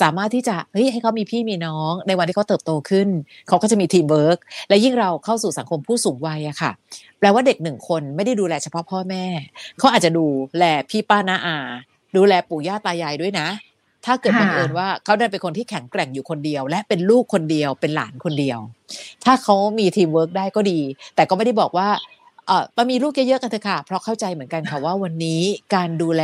[0.00, 3.08] สามารถที่จะเฮ้ยให้เขามีพี่มีน้อง ในวันที่เขาเติบโตขึ้น
[3.48, 6.70] เขาก็จะมีทีมเวิร์กและยิ่งเราเข้าสู่สังคมผู้สูงวัยอะค่ะ
[7.18, 9.24] แปลว่าเด็กหนึ่งคนไม่ได้ดูแลเฉพาะพ่อแม่
[9.78, 10.26] เขาอาจจะดู
[10.58, 11.56] แลพี่ป้าน้าอา
[12.16, 13.46] ดูแลปู่ย่าตายายด้วยนะ
[14.06, 18.58] ถ้าเกิดบังเอิญว่าเขาได้เป็นคนที่แข็งแกร่งอยู่คนเดียว และเป็นลูกคนเดียวเป็นหลานคนเดียว
[19.24, 20.80] ถ้าเขามีทีมเวิร์กได้ก็ดี
[21.14, 21.88] แต่ก็ไม่ได้บอกว่า
[22.46, 25.42] เออมามีลูกเยอะๆกันเถอะค่ะ เพราะเข้าใจเหมือนกันค่ะว่าวันนี้
[25.74, 26.22] การดูแล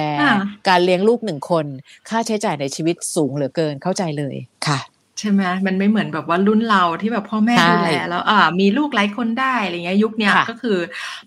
[0.68, 1.66] การเลี้ยงลูกหนึ่งคน
[2.08, 4.36] ค่าใช้จ่ายในชีวิตสูงเหลือเกินเข้าใจเลย
[4.66, 4.78] ค่ะ
[5.18, 10.76] ใช่ไหมมันไม่เหมือนแบบว่ารุ่นเราที่แบบพ่อแม่ดูแลแล้วอ่ามีลูกหลายคนได้อะไรเงี้ยยุคนี้ก็คือ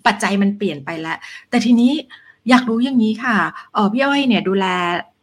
[0.06, 1.16] ปัจจัยมันเปลี่ยนไปแล้ว
[1.50, 1.92] แต่ทีนี้
[2.50, 3.36] อยากรู้อย่างนี้ค่ะ
[3.74, 4.66] เออพี่อ้อยเนี่ยดูแล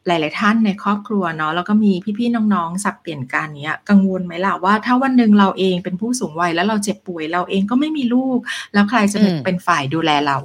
[0.10, 8.40] หลาย ๆ ท่านในครอบครัวเนาะแล้วก็มีพี่ ๆ น้อง ๆ สับเปลี่ยนการเนี้ย กังวลไหมล่ะว่าถ้าวันหนึ่งเราเองเป็นผู้สูงวัยแล้วเราเจ็บป่วยเราเองก็ไม่มีลูก
[8.74, 10.38] แล้วใครจะเป็นฝ่ายดูแลเรา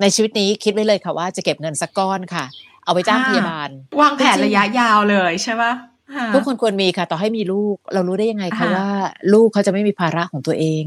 [0.00, 2.44] ในชีวิตนี้คิดไว้เลยค่ะว่าจะเก็บเงินสักก้อนค่ะ
[2.84, 5.72] เอาไปจ้างพยาบาล วางแผนระยะยาวเลยใช่ปะ
[6.34, 8.88] ทุกคนควรมีค่ะ ต่อให้มีลูก เรารู้ได้ยังไงคะว่า
[9.32, 10.84] ลูกเขาจะไม่มีภาระของตัวเอง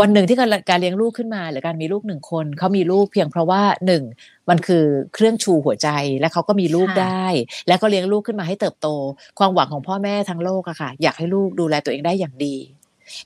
[0.00, 0.36] วันหนึ่งที่
[0.70, 4.02] การเลี้ยงลูกขึ้นมาหรือการมีลูกหนึ่งคนเขามีลูกเพียงเพราะว่าหนึ่ง
[4.48, 5.88] มันคือเครื่องชูหัวใจ
[6.20, 7.26] และเขาก็มีลูกได้
[7.68, 8.88] แล้วก็เลี้ยงลูกขึ้นมาให้เติบโต
[9.38, 12.56] ความหวังของพ่อแม่ทั้งโลกอะค่ะ อยากให้ลูกดูแลตัวเองได้อย่างดี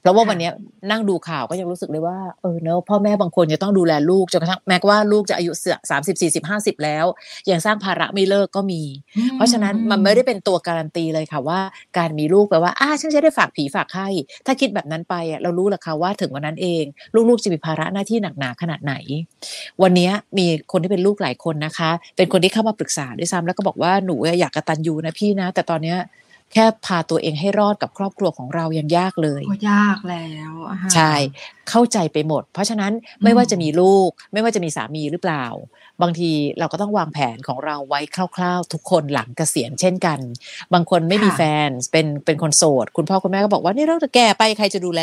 [0.00, 0.50] เพราะว่าวันนี้
[0.90, 7.04] นั่งดูข่าวก็ยังรู้สึกเลยว่าเออเนอะพ่อแม่บางคนจะต้องดูแลลูกจนกระทั่งแม้ว่าลูกจะอายุเสือสามสิบสี่สิบห้าสิบแล้ว
[7.50, 8.82] ยังสร้างภาระไม่เลิกก็มี
[9.36, 11.60] เพราะฉะนั้นมันไม่ได้เป็นตัวการันตีเลยค่ะว่า
[11.98, 14.08] การมีลูกแปลว่าอ้าฉันจะได้ฝากผีฝากไข้
[14.46, 16.84] ถ้าคิดแบบนั้นไปอะเรารู้แหละค่ะว่าถึงวันนั้นเอง
[17.28, 18.94] ลูกๆจะมีภาระหน้าที่หนักหนาขนาดไหน
[19.82, 25.98] วันนี้มีคนที่เป็นลูกหลายคนนะคะ เป็นคนที่เข้ามาปรึกษาด้วยซ้ำแล้วก็บอกว่าหนูอยากกระตันยูนะพี่นะ แต่ตอนเนี้ย
[26.52, 30.52] แค่พาตัวเองให้รอดกับครอบครัวของเรายังยากเลยยากแล้ว
[30.94, 31.12] ใช่
[31.70, 32.92] เข้าใจไปหมด เพราะฉะนั้น
[33.24, 35.46] ไม่ว่าจะมีลูก ไม่ว่าจะมีสามีหรือเปล่า
[36.02, 38.00] บางทีเราก็ต้องวางแผนของเราไว้
[38.36, 40.18] คร่าว ๆ ทุกคนหลังเกษียณเช่นกัน
[40.74, 45.02] บางคนไม่มีแฟนเป็นเป็นคนโสด คุณพ่อคุณแม่ก็บอกว่านี่เราจะแก่ไปใครจะดูแล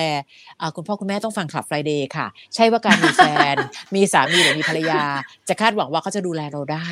[0.76, 3.56] คุณพ่อคุณแม่ต้องฟังคลับไฟเดย์ค่ะ ใช่ว่าการมีแฟน
[3.96, 5.04] มีสามีหรือมีภรรยา
[5.50, 6.88] จะคาดหวังว่าเขาจะดูแลเราได้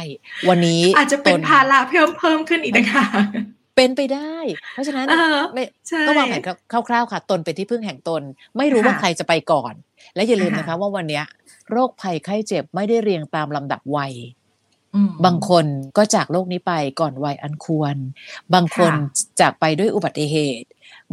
[0.50, 3.06] วันนี้อาจจะเป็นภาระเพิ่มเพิ่มขึ้นอีกนะคะ
[3.80, 4.36] เป็นไปได้
[4.74, 6.42] เพราะฉะนั้นเออไม่ใช่ก็วางแผน
[6.89, 8.22] คร่าวๆค่ะ ตนเป็นที่พึ่งแห่งตน
[8.58, 9.74] ไม่รู้ว่าค่ะใครจะไปก่อน
[10.15, 11.26] และอย่าลืมค่ะนะคะ ว่าวันเนี้ย
[11.72, 14.13] โรคภัยไข้เจ็บไม่ได้เรียงตามลำดับวัย
[14.96, 15.65] อืมบางคน
[15.98, 17.96] ก็จากโลกนี้ไปก่อนวัยอันควร
[18.54, 20.68] บางคนค่ะจากไปด้วยอุบัติเหตุ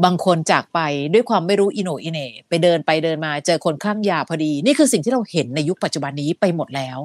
[0.04, 0.80] บางคนจากไป
[1.12, 6.98] ด้วยความไม่รู้อิโหนอิเหน่ไปเดินไปเดินมาเจอคนคลั่งยาพอดี นี่คือสิ่งที่เราเห็นในยุคปัจจุบันนี้ไปหมดแล้ว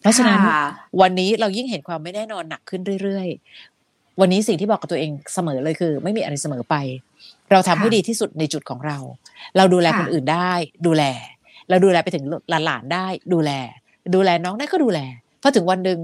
[0.00, 0.62] เพราะฉะนั้นค่ะ
[1.00, 3.73] วันนี้เรายิ่งเห็นความไม่แน่นอนหนักขึ้นเรื่อยๆ
[4.20, 6.74] วันนี้สิ่งที่บอกกับตัวเองเสมอเลยคือ ไม่มีอะไรเสมอไป
[7.50, 8.98] เราทำให้ค่ะดีที่สุดในจุดของเรา
[9.56, 10.52] เราดูแลค่ะคนอื่นได้
[10.86, 11.04] ดูแล
[11.70, 12.24] เราดูแลไปถึง
[12.64, 13.50] หลานๆได้ ดูแล
[14.14, 15.00] ดูแลน้องได้ก็ดูแล
[15.42, 15.98] พอถึงวันหนึ่ง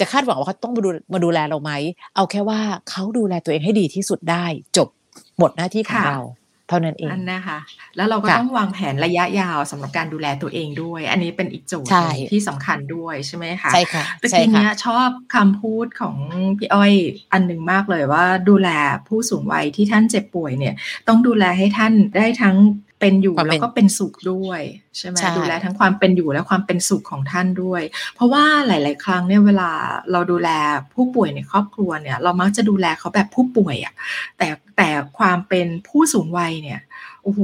[0.00, 1.72] จะคาดหวังว่าเขาต้องมาดูมาดูแลเราไหม
[2.16, 4.44] เอาแค่ว่าเขาดูแลตัวเองให้ดีที่สุดได้
[4.76, 4.88] จบ
[5.38, 6.20] หมดหน้าที่ของค่ะเรา
[6.68, 7.58] เท่านั้นเองอันนะคะ
[7.96, 16.16] แล้วเราก็ค่ะต้องวางแผนระยะยาวสำหรับการดูแลตัวเองด้วย อันนี้เป็นอีกโจทย์ใช่หนึ่งที่สำคัญด้วยใช่ไหมคะใช่ค่ะตะใช่กี้ค่ะเนี้ยชอบคำพูดของ
[16.58, 16.92] พี่อ้อย
[17.32, 18.68] อันหนึ่งมากเลยว่าดูแล
[19.08, 20.74] ผู้สูงวัยที่ท่านเจ็บป่วยเนี่ย
[21.08, 22.56] ต้องดูแลให้ท่านได้ทั้ง
[23.00, 24.60] เป็นอยู่ความเป็นแล้วก็เป็นสุขด้วย
[24.96, 27.82] ใช่ไหมใช่ดูแลทั้งความเป็นอยู่และความเป็นสุขของท่านด้วย
[28.14, 29.70] เพราะว่าหลาย ๆ ครั้งเนี่ยเวลา
[30.12, 30.48] เราดูแล
[30.94, 33.94] ผู้ป่วยในครอบครัวเนี่ย เรามักจะดูแลเขาแบบผู้ป่วยอะ
[34.38, 36.80] แต่แต่ความเป็นผู้สูงวัยเนี่ย
[37.22, 37.40] โอ้โห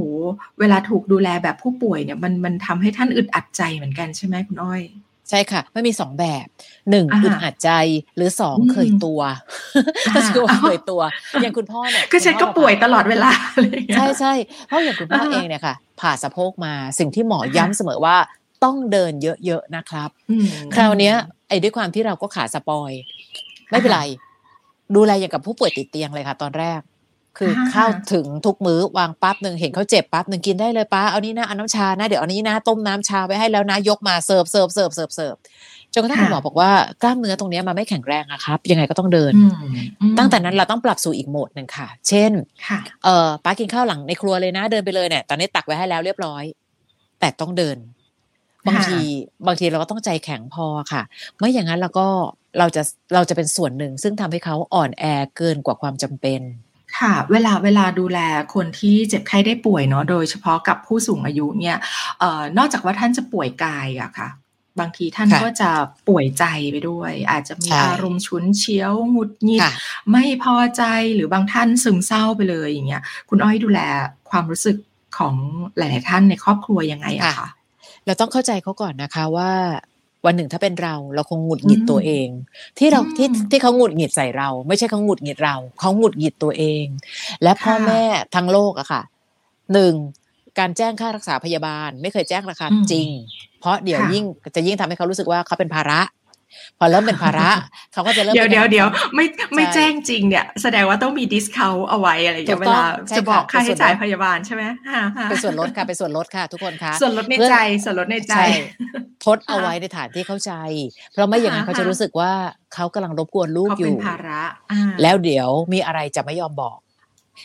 [0.59, 4.81] เวลาถูกดูแลแบบผู้ป่วยเนี่ยมันมันทำให้ท่านอึดอัดใจเหมือนกันใช่ไหมคุณอ้อย
[5.29, 6.45] ใช่ค่ะไม่มีสองแบบ
[6.89, 7.69] หนึ่งอ่าอึดอัดใจ
[8.15, 9.21] หรือสองอืมเคยตัว
[10.07, 11.01] อ่าก็คือว่าเคยตัว
[11.41, 14.33] อย่างคุณพ่อเนี่ยก็ฉันก็คุณพ่อป่วยตลอดเวลาอะไรอย่างเงี้ยใช่ใช่
[14.67, 18.17] เพราะอย่างคุณพ่ออ่าเองเนี่ยค่ะ ผ่าสะโพกมาสิ่งที่หมอค่ะย้ำเสมอว่า
[18.63, 19.13] ต้องเดิน
[19.45, 21.15] เยอะๆนะครับอืมคราวเนี้ย
[21.49, 22.91] ไอ้ด้วยความที่เราก็ขา spoil
[23.71, 24.01] ไม่เป็นไร
[24.95, 26.79] ดูแลอย่างกับผู้ป่วยติดเตียงเลยค่ะ ตอนแรก
[27.37, 35.35] คืออาเข้าถึงทุกมื้อวางปั๊บหนึ่งเห็นเขาเจ็บปั๊บหนึ่งกินได้เลยป้าเอานี่นะเอาน้ำชานะเดี๋ยวเอานี้นะต้มน้ำชาไว้ให้แล้วนะยกมาเสิร์ฟเสิร์ฟเสิร์ฟเสิร์ฟเสิร์ฟ
[35.93, 36.71] จนกระทั่งคุณหมอบอกว่า
[37.03, 39.51] กล้ามเนื้อตรงเนี้ยมันไม่แข็งแรงอะครับ ยังไงก็ต้องเดินอืม
[40.01, 42.31] อืมตั้งแต่นั้นเราต้องปรับสู่อีกโหมดหนึ่งค่ะ เช่น
[42.67, 46.43] ค่ะเออป้ากินข้าวหลังในครัวเลยนะ เดินไปเลยเนี่ยตอนนี้ตักไว้ให้แล้วเรียบร้อย
[47.19, 47.77] แต่ต้องเดิน
[48.67, 48.99] บางค่ะที
[49.47, 51.01] บางทีเราก็ต้องใจแข็งพอค่ะ
[51.37, 52.07] ไม่อย่างนั้นเราก็
[52.59, 52.81] เราจะ
[53.13, 55.03] เราจะเป็นส่วนหนึ่งซึ่งทำให้เขาอ่อนแอ
[55.37, 56.41] เกินกว่าความจำเป็น
[56.99, 58.19] ค่ะ เวลาเวลาดูแล
[58.53, 61.77] คนที่เจ็บไข้ได้ป่วยเนาะโดยเฉพาะกับผู้สูงอายุเนี่ย
[62.19, 64.29] เอ่อนอกจากว่าท่านจะป่วยกายอะค่ะ
[64.79, 65.69] บางทีท่านค่ะก็จะ
[66.07, 69.73] ป่วยใจไปด้วย อาจจะมีใช่อารมณ์ฉุนเฉียวหงุดหงิดค่ะ
[70.11, 70.83] ไม่พอใจ
[71.15, 73.79] หรือบางท่านซึมเศร้าไปเลยอย่างเงี้ยคุณอ้อยดูแล
[74.29, 74.77] ความรู้สึก
[75.17, 75.35] ของ
[75.77, 77.47] หลาย ๆ ท่านในครอบครัวยังไงอะคะ
[78.05, 79.51] เราต้องเข้าใจเขาก่อนนะคะว่า
[80.25, 82.27] วันหนึ่งถ้าเป็นเราเราคงหงุดหงิดอืมตัวเอง
[82.79, 86.85] ที่เราอืมที่ที่เขาหงุดหงิดใส่เรา ไม่ใช่เขาหงุดหงิดเราเขาหงุดหงิดตัวเอง
[87.43, 88.03] และพ่อค่ะแม่
[88.35, 89.01] ทั้งโลกอะค่ะ
[89.73, 89.93] หนึ่ง
[90.59, 93.09] การแจ้งค่ารักษาพยาบาล ไม่เคยแจ้งราคาอืมจริง
[93.59, 95.99] เพราะเดี๋ยวค่ะยิ่งจะยิ่งทำให้เขารู้สึกว่าเขาเป็นภาระ
[96.79, 97.49] พอเริ่มเป็นภาระ
[97.93, 108.47] เขาก็จะเริ่มเดี๋ยวป็นเดี๋ยวเดี๋ยวไม่ไม่ใช่แจ้งจริงเนี่ย แสดงว่าต้องมีดิสคาวเอาไว้อะไรอย่างเงี้ยถูเวกต้องลาใช่จะบอกค่ะค่าเป็นส่ใช้วนจ่ายลดพยาบาลใช่ไหมค่ะค่ะเป็นส่วนลดค่ะเป็นส่วนลดค่ะทุกคนคะส่วนลดในเพื่อใจส่วนลดในใจใช่
[109.25, 110.51] ทดเอาไว้ในฐานที่เข้าใจ
[111.11, 112.31] เพราะไม่อย่างนั้นอ่าเขาจะรู้สึกว่า
[112.73, 116.77] เขากำลังรบกวนลูกเขาอเป็นยู่ภาระอ่าแล้วเดี๋ยวมีอะไรจะไม่ยอมบอก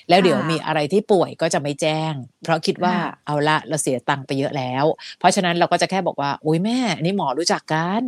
[0.09, 2.13] แล้วเดี๋ยวค่ะมีอะไรที่ป่วยก็จะไม่แจ้ง
[2.45, 4.85] เพราะคิดว่าค่ะเอาละเราเสียตังค์ไปเยอะแล้ว
[5.19, 8.03] เพราะฉะนั้นเราก็จะแค่บอกว่าโอ้ยแม่อันนี่หมอรู้จักกัน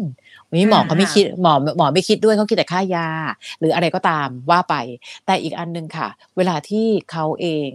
[0.49, 3.09] วันนี้หมอเขาไม่คิดหมอหมอไม่คิดด้วยเขาคิดแต่ค่ายา
[3.61, 4.75] หรืออะไรก็ตามว่าไป
[5.27, 7.71] แต่อีกอันหนึงค่ะ เวลาที่เขาเอง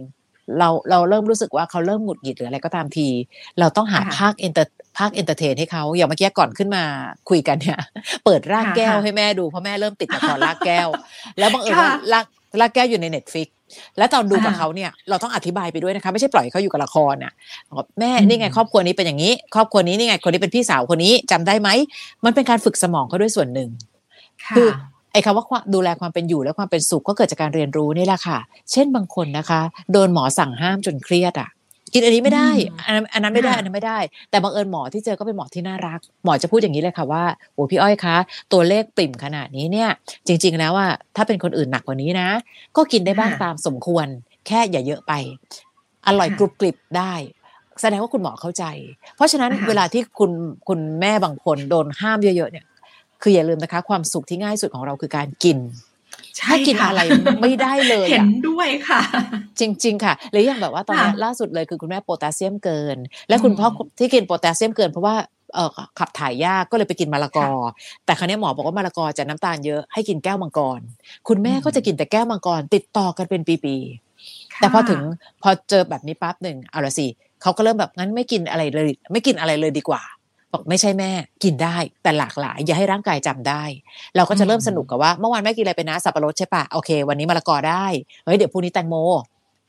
[0.58, 3.08] เราเราเริ่มรู้สึกว่าเขาเริ่มหงุดหงิดหรืออะไรก็ตามที
[3.58, 6.82] เราต้องหาค่ะภาค enter ภาค entertain ให้เขาอย่างเมื่อกี้ก่อนขึ้นมา
[7.30, 7.78] คุยกันเนี่ย
[8.24, 10.88] เปิดรากแก้วค่ะให้แม่ดูเพราะแม่เริ่มติดละครรากแก้ว
[11.38, 12.26] แล้วบังเอิญว่าค่ะราก
[12.60, 13.48] รากแก้วอยู่ใน Netflix
[13.98, 17.32] แล้วตอนดูกับอ่าเขาเนี่ยเราต้องอธิบายไปด้วยนะคะ ไม่ใช่ปล่อยให้เขาอยู่กับละครน่ะ
[17.76, 21.68] บอกแม่อืมนี่ไงครอบครัวนี้เป็นอย่างนี้ ครอบครัวนี้นี่ไงคนนี้เป็นพี่สาวคนนี้จำได้ไหม
[22.24, 23.68] มันเป็นการฝึกสมองเขาด้วยส่วนหนึ่ง
[24.44, 24.68] ค่ะคือ
[25.12, 28.38] ไอ้คำว่าความดูแลความเป็นอยู่และความเป็นสุขก็เกิดจากการเรียนรู้นี่แหละค่ะ
[28.72, 29.60] เช่นบางคนนะคะ
[29.92, 31.48] โดนหมอสั่งห้ามจนเครียดอะ
[31.92, 33.98] กินอันนี้ไม่ได้อืมอันนั้นอันนั้นไม่ได้ค่ะอันนั้นไม่ได้
[34.30, 38.16] แต่บังเอิญหมอที่เจอก็เป็นหมอที่น่ารัก หมอจะพูดอย่างนี้เลยค่ะว่าโอ้พี่อ้อยคะ
[38.52, 39.88] ตัวเลขปริ่มขนาดนี้เนี่ย
[40.26, 42.28] จริง ๆ แล้วว่าถ้าเป็นคนอื่นหนักกว่านี้นะ
[42.76, 44.06] ก็กินได้บ้างค่ะตามสมควร
[44.46, 45.12] แค่อย่าเยอะไป
[46.06, 47.14] อร่อยค่ะกรุบกริบได้
[47.80, 48.64] แสดงว่าคุณหมอเข้าใจ
[49.16, 50.30] เพราะฉะนั้นค่ะเวลาที่คุณ
[50.68, 52.64] คุณแม่บางคนโดนห้ามเยอะๆเนี่ย
[53.22, 55.85] คืออย่าลืมนะคะ ความสุขที่ง่ายสุดของเราคือการกินใช่
[56.42, 57.00] ถ้ากินค่อะไร
[57.42, 59.00] ไม่ได้เลยเห็อะนด้วยค่ะ
[59.60, 62.96] จริง ๆ ค่ะหรืออย่างแบบว่าตอนนี้ค่ะล่าสุดเลยคือคุณแม่โพแทสเซียมเกิน
[63.28, 65.16] และคุณพ่ออืมที่กินโพแทสเซียมเกินเพราะว่า
[65.54, 67.48] เออขับถ่ายยากก็เลยไปกินมะละกอ
[68.04, 70.80] แต่ครั้นี้หมอบอกว่ามะละกอจะน้ำตาลเยอะให้กินแก้วมังกร
[71.28, 75.00] คุณแม่อืมก็จะกินแต่แก้วมังกร ติดต่อกันเป็นปีๆแต่พอถึง
[75.42, 77.06] พอเจอแบบนี้ปั๊บหนึ่งเอาละสิ
[77.42, 80.15] เขาก็เริ่มแบบงั้นไม่กินอะไรเลย ไม่กินอะไรเลยดีกว่าพ
[80.56, 81.10] บอกไม่ใช่แม่
[81.44, 83.62] กินได้แต่หลากหลาย อย่าให้ร่างกายจำได้
[84.16, 87.86] เราก็จะเริ่มสนุกกับว่าเมื่อวานแม่กินอะไรไปนะสับปะรดใช่ปะโอเค วันนี้มะละกอได้
[88.24, 88.96] เฮ้ยเดี๋ยวพรุ่งนี้แตงโม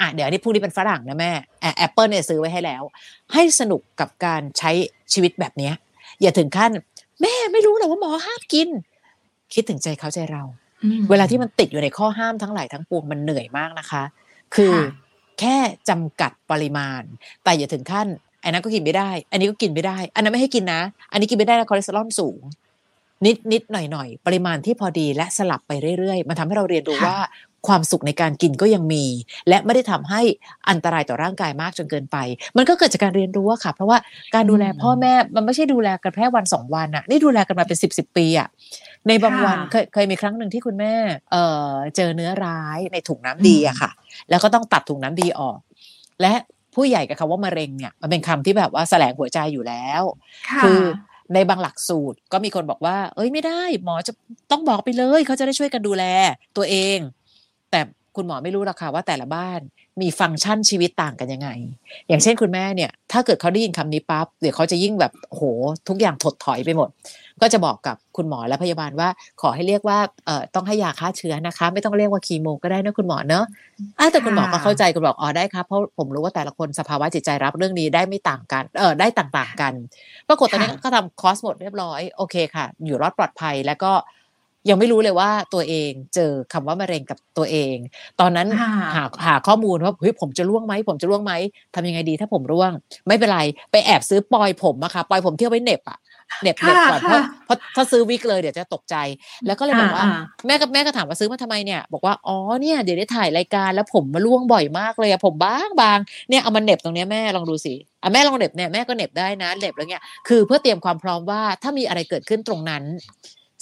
[0.01, 1.31] อะเดี๋ยวอันนี้พรุ่งนี้เป็นฝรั่งนะแม่
[1.77, 2.83] แอปเปิลเนี่ยซื้อไว้ให้แล้ว
[3.33, 4.71] ให้สนุกกับการใช้
[5.13, 5.73] ชีวิตแบบเนี้ย
[6.21, 6.71] อย่าถึงขั้น
[7.21, 8.69] แม่ไม่รู้หรอกว่าหมอห้ามกิน
[9.53, 10.43] คิดถึงใจเขาใจเรา
[10.83, 14.03] อืมเวลาที่มันติดอยู่ในข้อห้ามทั้งหลายทั้งปวงมันเหนื่อยมากนะคะ
[14.55, 15.05] คือค่ะ
[15.39, 15.57] แค่
[15.89, 17.01] จำกัดปริมาณ
[17.43, 18.07] แต่อย่าถึงขั้น
[18.43, 22.39] อันนั้นก็กินไม่ได้ อันนี้ก็กินไม่ได้ อันนั้นไม่ให้กินนะ อันนี้กินไม่ได้แล้วคอเลสเตอรอลสูง
[23.25, 27.19] นิดนิดหน่อยหน่อยปริมาณที่พอดีและสลับไปเรื่อยๆ มันทำให้เราเรียนรู้ค่ะว่า
[27.67, 29.05] ความสุขในการกินก็ยังมี
[29.49, 30.21] และไม่ได้ทำให้
[30.69, 32.17] อันตรายต่อร่างกายมากจนเกินไป
[32.57, 33.97] มันก็เกิดจากการเรียนรู้อะค่ะ เพราะว่า
[34.35, 38.47] การดูแลพ่อแม่มันไม่ใช่ดูแลกันแค่วันสองวันอะนี่ดูแลกันมาเป็นสิบสิบปีอะ
[39.07, 40.93] ในบางวันเคยเคยมีครั้งหนึ่งที่คุณแม่
[41.31, 43.91] เอ่อเจอเนื้อร้ายในถุงน้ำดีอะค่ะ
[44.29, 45.59] แล้วก็ต้องตัดถุงน้ำดีออก
[46.21, 46.33] และ
[46.77, 50.03] ผู้ใหญ่กับคำว่ามะเร็งเนี่ยมันเป็นคำที่แบบว่าแสลงหัวใจอยู่แล้ว
[50.49, 50.81] ค่ะคือ
[51.33, 54.13] ในบางหลักสูตรก็มีคนบอกว่า เอ้ยไม่ได้ หมอจะ
[54.51, 56.03] ต้องบอกไปเลย เขาจะได้ช่วยกันดูแล
[56.57, 56.97] ตัวเอง
[57.71, 57.79] แต่
[58.17, 59.59] คุณหมอไม่รู้หรอกค่ะว่าแต่ละบ้าน
[60.01, 61.49] มีฟังก์ชันชีวิตต่างกันยังไง
[62.07, 65.43] อย่างเช่นคุณแม่เนี่ย ถ้าเกิดเขาได้ยินคำนี้ปั๊บเดี๋ยวเขาจะยิ่งแบบโอ้โห
[65.87, 66.89] ทุกอย่างถดถอยไปหมด
[67.41, 69.09] ก็จะบอกกับคุณหมอและพยาบาลว่า
[69.41, 73.45] ขอให้เรียกว่าเอ่อต้องให้ยาฆ่าเชื้อนะคะ ไม่ต้องเรียกว่าคีโมก็ได้นะคุณหมอเนอะ
[73.99, 79.73] อะแต่คุณหมอก็เข้าใจคุณบอกอ๋อได้ครับเพราะผมรู้ว่าแต่ละคนสภาวะจิตใจรับเรื่องนี้ได้ไม่ต่างกันเออได้ต่างๆกัน
[80.27, 83.91] ปรากฏตอนนี้ค่ะก็ทำคอร์สหมดเรียบร้อยโอเคค่ะ อยู่รอดปลอดภัยแล้วก็
[84.69, 87.75] ยังไม่รู้เลยว่าตัวเองเจอคำว่ามะเร็งกับตัวเอง
[88.19, 91.33] ตอนนั้นค่ะหาหาข้อมูลว่าเฮ้ยผมจะร่วงไหมผมจะร่วงไหม
[91.75, 92.71] ทำยังไงดีถ้าผมร่วง
[93.07, 93.39] ไม่เป็นไร
[93.71, 95.97] ไปแอบซื้อปลอยผมอะค่ะปลอยผมเที่ยวไว้เหน็บอะ
[96.41, 98.95] เหน็บเหน็บก่อนเพราะค่ะเพราะถ้าซื้อวิกเลยเดี๋ยวจะตกใจ
[99.45, 112.83] แล้วก็เลยบอกว่าอ่าแม่กับแม่ก็ถามว่าซื้อมาทำไมเนี่ยบอกว่าอ๋อเนี่ยเดี๋ยวได้ถ่ายรายการแล้วผมมาล่วงบ่อยมากเลยอะผมบางบางเนี่ยเอามาเหน็บตรงเนี้ยแม่ลองดูสิอะแม่ลองเหน็บเนี่ยแม่ก็เหน็บได้นะเหน็บแล้วเนี่ยคือเพื่อเตรียมความพร้อมว่าถ้ามีอะไรเกิดขึ้นตรงนั้น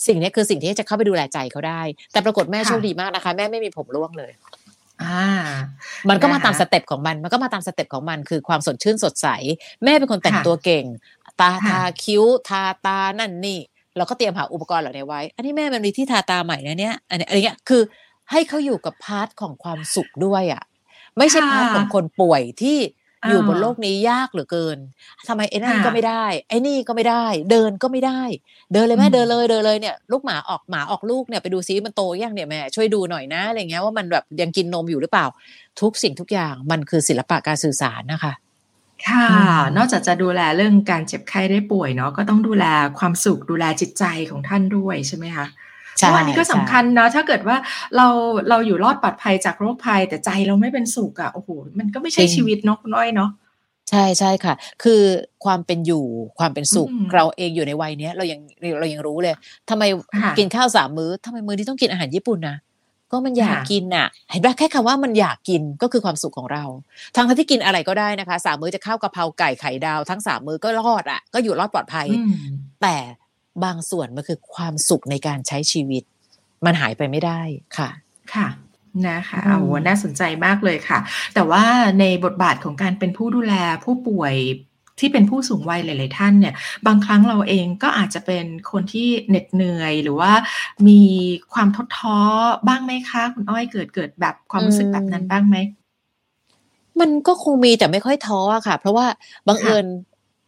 [0.08, 1.82] สิ่งเนี้ยคือสิ่งที่จะเข้าไปดูแลใจเขาได้
[2.12, 4.32] แต่ปรากฏแม่ค่ะโชคดีมากนะคะ แม่ไม่มีผมร่วงเลย
[5.04, 5.28] อ่า
[6.10, 9.28] มันก็มานะคะตาม step ของมัน มันก็มาตาม step ของมัน คือความสดชื่นสดใส
[9.84, 10.86] แม่เป็นคนแต่งค่ะตัวเก่ง
[11.42, 13.60] ตาค่ะทาคิ้ว ทาตา นั่นนี่
[13.98, 17.82] เราก็เตรียมหาอุปกรณ์เหล่านี้ไว้ อันนี้แม่มันมีที่ทาตาใหม่นะเนี่ย อันนี้อะไรเงี้ย คือ
[18.32, 20.64] ให้เขาอยู่กับ part ของความสุขด้วยอะ
[21.18, 22.78] ไม่ใช่ part ของคนป่วยที่
[23.30, 24.78] อยู่บนโลกนี้ยากเหลือเกิน
[25.28, 28.22] ทำไมไอ้นั่นค่ะก็ไม่ได้ ไอ้นี่ก็ไม่ได้ เดินก็ไม่ได้
[28.74, 35.26] เดินเลยแม่อืมเดินเลยเดินเลยเนี่ยลูกหมาออกหมาออกลูกเนี่ยไปดูซิมันโตยังเนี่ยแม่ช่วยดูหน่อยนะอะไรเงี้ยว่ามันแบบยังกินนมอยู่หรือเปล่า
[35.82, 38.34] ทุกสิ่งทุกอย่างมันคือศิลปะการสื่อสารนะคะ
[39.08, 42.66] ค่ะอืมนอกจากจะดูแลเรื่องการเจ็บไข้ได้ป่วยเนาะก็ต้องดูแล
[43.00, 45.46] ความสุขดูแลจิตใจของท่านด้วยใช่ไหมคะ
[45.96, 47.58] เพราะว่าอันนี้ก็สำคัญเนาะถ้าเกิดว่า
[47.96, 48.08] เรา
[48.50, 53.30] เราอยู่รอดปลอดภัยจากโรคภัย แต่ใจเราไม่เป็นสุขอะโอ้โหมันก็ไม่ใช่จริงชีวิตเนาะคุณอ้อยเนาะ
[53.90, 54.54] ใช่ใช่ค่ะ
[54.84, 55.02] คือ
[55.46, 56.06] ความเป็นอยู่
[56.40, 58.40] ความเป็นสุขอืมเราเองอยู่ในวัยเนี้ยเรายัง
[58.80, 59.36] เรายังรู้เลย
[59.70, 59.84] ทำไม
[60.22, 62.58] ค่ะกินข้าวสามมื้อทำไมมื้อนี้ต้องกินอาหารญี่ปุ่นนะ
[63.12, 66.64] ก็มันอยากค่ะกินน่ะ เห็นปะแค่คำว่ามันอยากกินก็คือความสุขของเรา
[67.16, 72.32] ทั้งที่กินอะไรก็ได้นะคะสามมื้อจะข้าวกะเพราไก่ไข่ดาว ทั้งสามมื้อก็รอดอะ ก็อยู่รอดปลอดภัยอืม
[72.82, 72.96] แต่
[73.64, 76.04] บางส่วนมันคือความสุขในการใช้ชีวิต
[76.66, 77.42] มันหายไปไม่ได้
[77.78, 77.90] ค่ะ
[78.34, 78.48] ค่ะ
[79.08, 81.00] นะคะอืมโอ้โหน่าสนใจมากเลยค่ะ
[81.34, 81.64] แต่ว่า
[82.00, 84.36] ในบทบาทของการเป็นผู้ดูแลผู้ป่วย
[85.00, 86.54] ที่เป็นผู้สูงวัยหลาย ๆ ท่านเนี่ย
[86.88, 90.34] บางครั้งเราเองก็อาจจะเป็นคนที่เหน็ดเหนื่อย หรือว่า
[90.88, 91.02] มี
[91.54, 92.18] ความท้อท้อ
[92.68, 95.58] บ้างไหมคะคุณอ้อยเกิดเกิดแบบความรู้สึกแบบนั้นบ้างไหม
[97.00, 99.06] มันก็คงมีแต่ไม่ค่อยท้ออะค่ะ เพราะว่า
[99.48, 99.86] บังเอิญ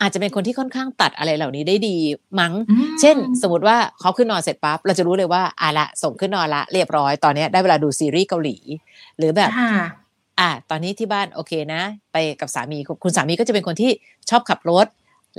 [0.01, 1.95] อาจจะเป็นคนที่ค่อนข้างตัดอะไรเหล่านี้ได้ดี
[2.39, 8.57] มั้งอืมเช่น สมมติว่าเขาขึ้นนอนเสร็จปั๊บเราจะรู้เลยว่าอะละส่งขึ้นนอนละเรียบร้อยตอนเนี้ยได้เวลาดูซีรีส์เกาหลี
[9.17, 9.71] หรือแบบค่ะ
[10.39, 11.81] อะตอนนี้ที่บ้านโอเคนะ
[12.13, 13.91] ไปกับสามีคุณสามีก็จะเป็นคนที่
[14.29, 14.87] ชอบขับรถ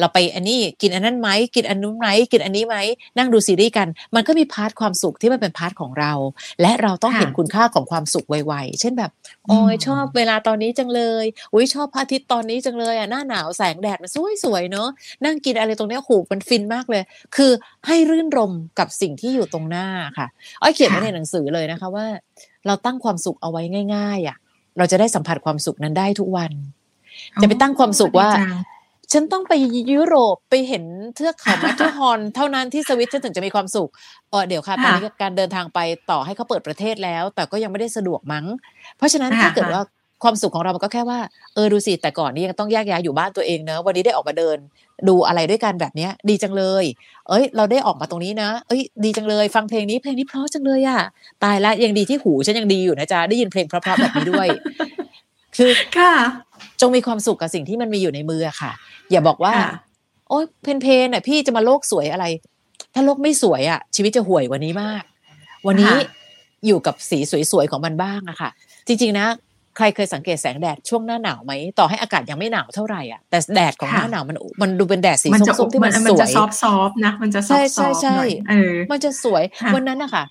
[0.00, 2.76] เราไปอันนี้กินอันนั้นไหมกินอันนู้นไหมกินอันนี้ไหม
[3.18, 6.12] นั่งดูซีรีส์กัน มันก็มี part ความสุขที่มันเป็น part ของเรา
[6.60, 9.10] และเราต้องค่ะเห็นคุณค่าของความสุขไวๆเช่นแบบ
[9.48, 14.10] โอ้ยอืมชอบเวลาตอนนี้จังเลยอุ้ยชอบพระอาทิตย์ตอนนี้จังเลยอะหน้าหนาวแสงแดดมัน
[14.44, 14.88] สวยๆเนอะ
[15.24, 17.02] นั่งกินอะไรตรงเนี้ยโหมันฟินมากเลย
[17.36, 17.52] คือ
[17.86, 19.86] ให้รื่นรมย์กับสิ่งที่อยู่ตรงหน้า
[20.18, 20.26] ค่ะ
[20.62, 22.06] อ้อยเขียนไว้ในหนังสือเลยนะคะว่า
[22.66, 23.62] เราตั้งความสุขเอาไว้
[23.94, 24.36] ง่าย ๆอะ
[24.78, 26.52] เราจะได้สัมผัสความสุขนั้นได้ทุกวัน
[27.42, 28.52] จะไปตั้งความสุขว่าดีจัง
[29.12, 29.52] ฉันต้องไป
[29.92, 30.84] ยุโรปไปเห็น
[31.16, 33.90] เทือกเขาแมทเทอร์ฮอร์นเท่านั้นที่สวิตฉันถึงจะมีความสุข
[34.30, 35.78] เออเดี๋ยวค่ะตอนนี้การเดินทางไป
[36.10, 38.46] ต่อให้เขาเปิดประเทศแล้ว แต่ก็ยังไม่ได้สะดวกมั้ง
[38.96, 39.82] เพราะฉะนั้นค่ะถ้าเกิดว่า
[40.24, 41.18] ความสุขของเรามันก็แค่ว่า
[41.54, 44.56] เออดูสิแต่ก่อนนี้ยังต้องแยกย้ายอยู่บ้านตัวเองเนอะวันนี้ได้ออกมาเดิน
[45.08, 46.84] ดูอะไรด้วยกันแบบเนี้ย ดีจังเลย
[47.28, 51.00] เอ้ย เราได้ออกมาตรงนี้นะ เอ้ย ดีจังเลย ฟังเพลงนี้เพลงนี้เพราะจังเลยอะ
[51.44, 54.48] ตายละยังดีที่หูฉันยังดีอยู่นะจ๊ะได้ยินเพลงเพราะๆแบบนี้ด้วย
[55.58, 56.12] คือค่ะ
[56.80, 58.72] จงมีความสุขกับสิ่งที่มันมีอยู่ในมืออะค่ะ
[59.10, 59.72] อย่าบอกว่าค่ะ
[60.28, 62.24] โอ้ยเพนเพนอะพี่จะมาโลกสวยอะไร
[62.94, 65.02] ถ้าโลกไม่สวยอะ ชีวิตจะห่วยกว่านี้มาก
[65.66, 66.00] วันนี้ค่ะ
[66.66, 67.18] อยู่กับสี
[67.52, 68.50] สวยๆของมันบ้างอะค่ะ
[68.86, 69.26] จริงๆนะ
[69.76, 80.24] ใครเคยสังเกตแสงแดดช่วงหน้าหนาวไหมต่อให้อากาศยังไม่หนาวเท่าไหร่อะแต่แดดของหน้าหนาวมันมันดูเป็นแดดสีมันจะส้มๆที่มันมันสวจะยซอฟซอฟนะมันจะซอใช่ฟซใช่อฟใช่หน่อยเออมันจะสวยค่ะวันนั้นนะคะ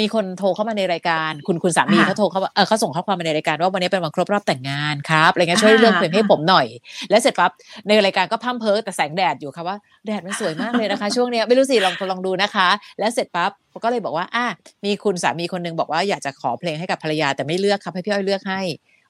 [0.00, 6.66] มีคนโทรเข้ามาในรายการ คุณคุณสามีค่ะเขาโทรเข้ามาเออเขาส่งข้อความมาในรายการว่าวันนี้เป็นวันครบรอบแต่งงานครับอะไรเงี้ยช่วยอ่าเลือกเพลงให้ผมหน่อย
[7.10, 7.50] แล้วเสร็จปั๊บ
[7.88, 9.76] ในรายการก็พร่ำเพ้อแต่แสงแดดอยู่ค่ะว่า
[10.06, 13.50] แดดมันสวยมากเลยนะคะ ช่วงเนี้ยไม่รู้สิลองลองดูนะคะ แล้วเสร็จปั๊บ
[13.84, 14.46] ก็เลยบอกว่าอะ
[14.84, 18.60] มีคุณสามีคนหนึงบอกว่าอยากจะขอเพลงให้กับภรรยาแต่ไม่เลือกครับให้พี่อ้อยเลือกให้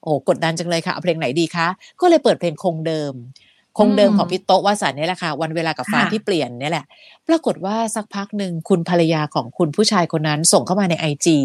[0.03, 1.67] โอ้กดดันจังเลยค่ะเอาเพลงไหนดีคะ
[2.01, 3.13] ก็เลยเปิดเพลงคงเดิม
[3.77, 6.85] คงเดิมของพี่โต๊ะวาสันเนี่ยแหละค่ะ วันเวลากับฟ้าค่ะที่เปลี่ยนเนี่ยแหละ
[7.27, 11.39] ปรากฏว่าสักพักหนึ่งคุณภรรยาของคุณผู้ชายคนนั้นส่งเข้ามาในไอจี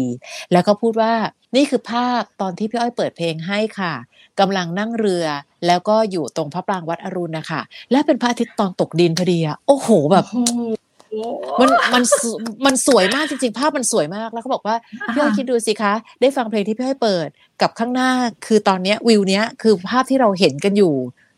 [0.51, 1.13] แล้วก็พูดว่า
[1.55, 3.93] นี่คือภาพตอนที่พี่อ้อยเปิดเพลงให้ค่ะ
[4.39, 5.25] กำลังนั่งเรือ
[5.67, 7.61] แล้วก็อยู่ตรงพระปรางวัดอรุณนะคะ
[7.91, 11.13] และเป็นพระอาทิตย์ตอนตกดินพอดีอะโอ้โหแบบโอ้โห
[11.59, 12.21] มันมันส
[12.65, 14.75] มันสวยมากจริงๆ ภาพมันสวยมากแล้วเขาบอกว่า
[15.13, 17.27] พี่อ้อยคิดดูสิคะ ได้ฟังเพลงที่พี่อ้อยเปิด
[17.61, 18.09] กับข้างหน้า
[18.45, 21.28] คือตอนเนี้ยวิวเนี้ยคือภาพที่เราเห็นกันอยู่อ่า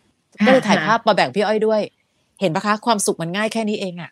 [0.45, 1.81] ก็เลยถ่ายภาพมาแบ่งพี่อ้อยด้วย
[2.41, 4.11] เห็นปะคะความสุขมันง่ายแค่นี้เองอะ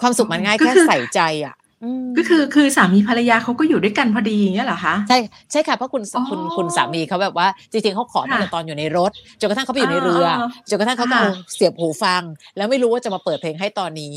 [0.00, 5.18] ความสุขมันง่ายก็แค่คือใส่ใจอะอืมก็คือคือสามีภรรยาเขาก็อยู่ด้วยกันพอดีอย่างเงี้ยเหรอคะใช่
[5.52, 9.10] ใช่ค่ะเพราะคุณอ๋อคุณคุณสามีเขาแบบว่าจริงๆเขาขอตั้งแต่ค่ะตอนอยู่ในรถ
[9.40, 10.36] จนกระทั่งเขาไปอยู่ในเรืออ่า
[10.70, 12.22] จนกระทั่งเขาก็ค่ะเอาเสียบหูฟัง
[12.56, 14.14] แล้วไม่รู้ว่าจะมาเปิดเพลงให้ตอนนี้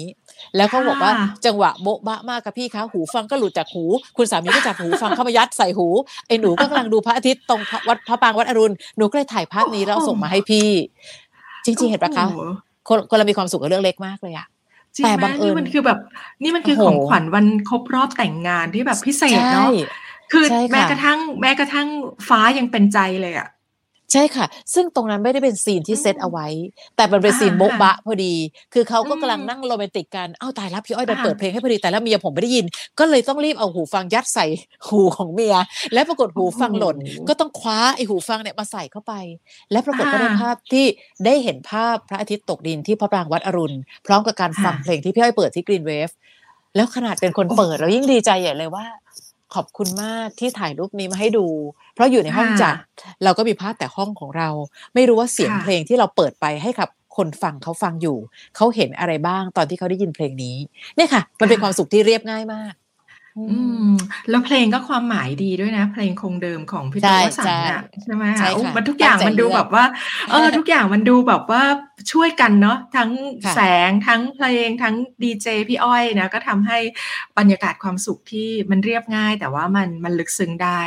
[0.56, 3.84] แล้วเขาบอกว่าค่ะจังหวะโบ๊ะบะมากค่ะพี่คะหูฟังก็หลุดจากหู
[4.18, 5.88] คุณสามีก็จับหูฟังเข้ามายัดใส่หู
[6.28, 10.70] ไอ้หนูก็กำลังดูพระอาทิตย์ตรงพระวัดพระปรางวัดอรุณหนูก็เลยถ่ายภาพนี้แล้วเอาส่งมาให้พี่
[11.66, 12.42] จริงๆเห็นปะคะโอ้โห
[12.88, 14.48] คนคนเรามีความสุขกับเรื่องเล็กมากเลยอะ
[14.96, 16.00] จริงแต่ไหมบังเอิญนี่มันคือแบบ
[16.44, 19.70] นี่มันคือโอ้โหของขวัญวันครบรอบแต่งงานที่แบบพิเศษใช่เนาะ
[20.32, 21.88] คือใช่ค่ะแม้กระทั่ง แม้กระทั่ง
[22.30, 23.48] ฟ้ายังเป็นใจเลยอะ
[24.14, 26.48] ใช่ค่ะ ซึ่งตรงนั้นไม่ได้เป็นซีนที่อืมเซตเอาไว้
[26.96, 28.34] แต่มันเป็นซีนอ่าโบ๊ะบะพอดี
[28.74, 32.66] คือเขาก็อืมกำลังนั่งโรแมนติกกันเอ้าตายแล้วพี่อ้อยดันค่ะเปิดเพลงให้พอดีแต่แล้วเมียผมไม่ได้ยิน
[33.00, 34.46] ก็เลยต้องรีบเอาหูฟังยัดใส่
[34.88, 35.56] หูของเมีย
[35.94, 39.14] และปรากฏหูฟังหล่นโอ้โหก็ต้องคว้าไอ้หูฟังเนี่ยมาใส่เข้าไป
[39.72, 40.86] และปรากฏก็ได้อ่าภาพที่
[41.26, 46.10] ได้เห็นภาพพระอาทิตย์ตกดินที่พระปรางวัดอรุณ พร้อมกับการฟังค่ะเพลงที่พี่อ้อยเปิดที่กรีนเวฟ
[46.76, 48.86] แล้วขนาดเป็นคนเปิดเรายิ่งดีใจใหญ่เลยว่า
[49.56, 51.46] ขอบคุณมากที่ถ่ายรูปนี้มาให้ดู
[51.94, 52.76] เพราะอยู่ในห้องจัด
[53.24, 54.50] เราก็มีภาพแต่ห้องของเรา
[54.94, 58.18] ไม่รู้ว่าเสียงค่ะเพลงที่เราเปิดไปให้กับคนฟังเขาฟังอยู่
[58.56, 60.56] เขาเห็นอะไรบ้างตอนที่เขาได้ยินเพลงนี้
[60.96, 62.74] เนี่ยค่ะ มันเป็นความสุขที่เรียบง่ายมาก
[63.52, 63.92] อืม
[64.30, 69.86] แล้วเพลงก็ความหมายดีด้วยนะ เพลงคงเดิมของพี่ใช่โตวสันใช่น่ะใช่ไหมใช่คะโอ้ค่ะมันทุกอย่างตั้งใจมันดูเลือกแบบว่า
[70.32, 71.64] เออ ทุกอย่างมันดูแบบว่า
[72.12, 73.12] ช่วยกันเนาะทั้ง
[73.46, 76.78] ค่ะแสงทั้งเพลงทั้งดีเจพี่อ้อยนะ ก็ทำให้
[77.38, 80.82] บรรยากาศความสุขที่มันเรียบง่าย แต่ว่ามันมันลึกซึ้งได้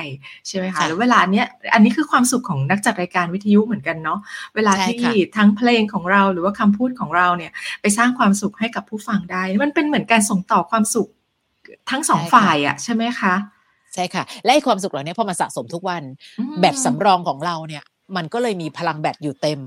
[0.47, 4.19] ใช่ไหมคะค่ะแล้วเวลาเนี้ยอันนี้คือความสุขของนักจัดรายการวิทยุเหมือนกันเนาะ
[4.55, 11.09] เวลาใช่ที่ค่ะทั้งเพลงของเราหรือว่าคำพูดของเราเนี่ย ไปสร้างความสุขให้กับผู้ฟังได้ มันเป็นเหมือนการส่งต่อความสุข
[11.91, 13.35] ทั้งสองใช่ค่ะฝ่ายอะใช่ไหมคะ
[13.95, 16.03] ใช่ค่ะ และไอ้ความสุขเหล่านี้พอมันสะสมทุกวัน
[16.39, 17.85] อืมแบตสำรองของเราเนี่ย
[18.17, 19.61] มันก็เลยมีพลังแบตอยู่เต็ม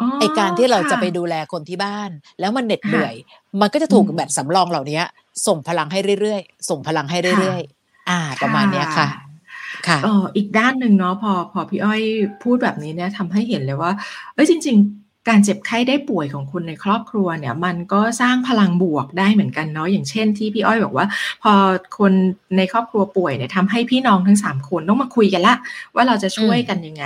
[0.00, 2.10] อ๋อไอการที่เราจะค่ไปดูแลคนที่บ้าน
[2.40, 3.14] แล้วมันเหน็ดค่ะเหนื่อย
[3.60, 5.00] มันก็จะถูกอืมแบตสำรองเหล่านี้
[5.46, 9.06] ส่งพลังให้เรื่อยๆ ส่งพลังให้เรื่อยๆ อ่า ประมาณเนี้ยค่ะ
[9.88, 12.02] ค่ะเอออีกด้านหนึ่งเนาะพอพอพี่อ้อย
[12.42, 13.92] พูดแบบนี้เนี่ยทำให้เห็นเลยว่า
[14.34, 21.06] เอ้ยจริง ๆ การเจ็บไข้ได้ป่วยของคุณในครอบครัวเนี่ย มันก็สร้างพลังบวกได้เหมือนกันเนาะอย่างเช่นที่พี่อ้อยบอกว่า
[21.42, 21.52] พอ
[21.98, 22.12] คน
[22.56, 25.54] ในครอบครัวป่วยเนี่ยทำให้พี่น้องทั้งสามคนต้องมาคุยกันละ
[25.94, 27.04] ว่าเราจะช่วยกันยังไง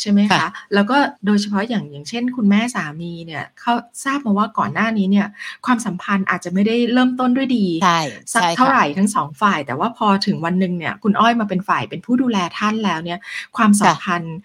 [0.00, 0.96] ใช่ไหมคะค่ะแล้วก็
[1.26, 3.72] โดยเฉพาะอย่างอย่างเช่น คุณแม่สามีเนี่ยเขา
[4.04, 5.26] ทราบมาว่าก่อนหน้านี้เนี่ย
[5.66, 8.00] ความสัมพันธ์อาจจะไม่ได้เริ่มต้นด้วยดีใช่
[8.34, 13.18] สักใช่เท่าไหค่ะร่ทั้งสองฝ่าย แต่ว่าพอถึงวันหนึ่งเนี่ย คุณอ้อยมาเป็นฝ่ายเป็นผู้ดูแลท่านแล้วเนี่ย
[13.56, 14.36] ความสัมพันธ์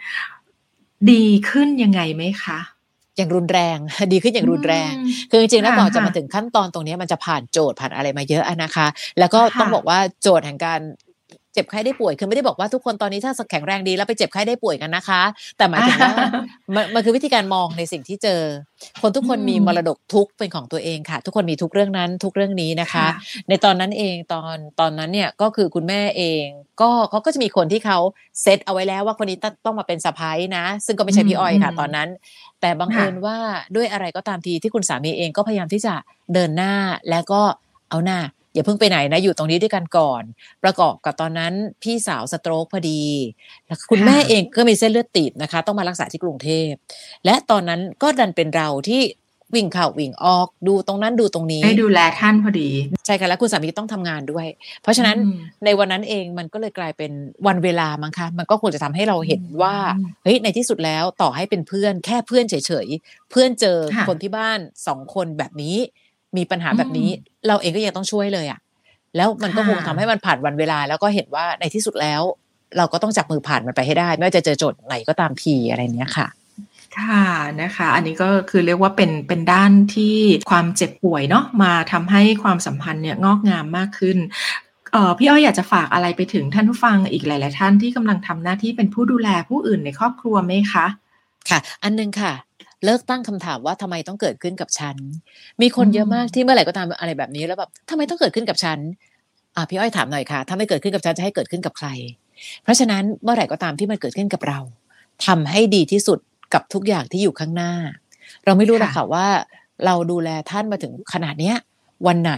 [1.11, 2.59] ดีขึ้นยังไงไหมคะ
[3.17, 3.77] อย่างรุนแรง
[4.13, 8.87] ดีขึ้นอย่างรุนแรงอืมคือจริงๆแล้วค่ะก่อนจะค่ะมาถึงขั้นตอนตรงนี้มันจะผ่านโจทย์ผ่านอะไรมาเยอะอะนะคะ
[9.19, 10.79] แล้วก็ค่ะต้องบอกว่าโจทย์แห่งการ
[11.55, 15.21] เจ็บไข้ได้ป่วยคือไม่ได้บอกว่าทุกคนตอนนี้ถ้าแข็งแรงดีแล้วไปเจ็บไข้ได้ป่วยกันนะคะ
[15.57, 16.13] แต่หมายถึงว่า
[16.75, 18.41] มันมันคือวิธีการมองในสิ่งที่เจอ
[19.01, 23.05] คนทุกคนอืมมีมรดกทุกข์เป็นของตัวเองค่ะ ทุกคนมีทุกเรื่องนั้นทุกเรื่องนี้นะคะ
[23.49, 26.45] ในตอนนั้นเองตอนตอนนั้นเนี่ยก็คือคุณแม่เอง
[26.81, 27.97] ก็เขาก็จะมีคนที่เขา
[28.41, 32.09] เซตเอาไว้แล้วว่าคนนี้ต้องต้องมาเป็นสะพ้ายนะ ซึ่งก็ไม่ใช่พี่อ้อยค่ะอืมตอนนั้น
[32.61, 33.37] แต่บังเอิญว่า
[33.75, 35.93] ด้วยอะไรก็ตามทีที่คุณสามีเองก็พยายามที่จะ
[36.33, 36.73] เดินหน้า
[37.09, 37.41] แล้วก็
[37.89, 38.19] เอาหน้า
[38.55, 40.23] อย่าเพิ่งไปไหนนะอยู่ตรงนี้ด้วยกันก่อน
[40.63, 41.53] ประกอบกับตอนนั้น
[41.83, 43.03] พี่สาวสโตรกพอดี
[43.65, 46.69] แล้วคุณแม่เองก็มีเส้นเลือดตีบนะคะ ต้องมารักษาที่กรุงเทพ
[47.25, 49.01] และตอนนั้นก็ดันเป็นเราที่
[49.55, 52.69] วิ่งเข้าวิ่งออกดูตรงนั้นดูตรงนี้ได้ดูแลท่านพอดี
[53.05, 54.47] ใช่ค่ะแล้วคุณสามีต้องทำงานด้วย
[54.81, 57.11] เพราะฉะนั้นอืมในวันนั้นเองมันก็เลยกลายเป็น
[57.47, 65.77] วันเวลามั้งคะมันก็คงจะทำให้เราเห็นว่าอืมเฮ้ยในที่สุดแล้วต่อให้เป็นเพื่อนแค่เพื่อนเฉยๆเพื่อนเจอค่ะคนที่บ้านสองคนแบบนี้
[66.37, 68.59] มีปัญหาแบบนี้อืมเราเองก็ยังต้องช่วยเลยอะ
[69.15, 72.21] แล้วมันก็ค่ะคงทำให้มันผ่านวันเวลา แล้วก็เห็นว่าในที่สุดแล้ว
[72.77, 76.27] เราก็ต้องจับมือผ่านมันไปให้ได้ ไม่ว่าจะเจอโจทย์ไหนก็ตามทีอะไรเนี้ยค่ะ
[76.97, 77.25] ค่ะ
[77.61, 80.17] นะคะ อันนี้ก็คือเรียกว่าเป็นเป็นด้านที่
[80.51, 84.17] ความเจ็บป่วยเนาะมาทำให้ความสัมพันธ์เนี่ยงอกงามมากขึ้น
[84.91, 90.85] เอ่อพี่อ้อยอยากจะฝากอะไรไปถึงท่านผู้ฟังอีกหลาย ๆ ท่านที่กำลังทำหน้าที่เป็นผู้ดูแลผู้อื่นในครอบครัวไหมคะ
[91.49, 92.33] ค่ะ อันหนึงค่ะ
[92.85, 94.95] เลิกตั้งคำถามว่าทำไมต้องเกิดขึ้นกับฉัน
[95.61, 98.77] มีคนเยอะมากที่เมื่อไหร่ก็ตามอะไรแบบนี้แล้วแบบทำไมต้องเกิดขึ้นกับฉัน
[99.55, 101.87] อะพี่อ้อยถามหน่อยค่ะ ถ้าไม่เกิดขึ้นกับฉันจะให้เกิดขึ้นกับใคร
[102.63, 104.59] เพราะฉะนั้นเมื่อไหร่ก็ตามที่มันเกิดขึ้นกับเรา
[105.25, 106.19] ทำให้ดีที่สุด
[106.53, 107.73] กับทุกอย่างที่อยู่ข้างหน้า
[108.45, 109.27] เราไม่รู้หรอกค่ะว่า
[109.85, 111.55] เราดูแลท่านมาถึงขนาดเนี้ย
[112.07, 112.33] วันไหน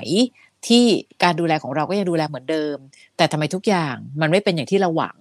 [0.68, 0.84] ที่
[1.24, 2.78] การดูแลของเราก็ยังดูแลเหมือนเดิม
[3.18, 5.18] แต่ทำไมทุกอย่างมันไม่เป็นอย่างที่เราหวัง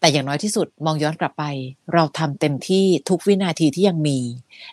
[0.00, 1.44] แต่อย่างน้อยที่สุดมองย้อนกลับไป
[1.94, 4.18] เราทำเต็มที่ทุกวินาทีที่ยังมี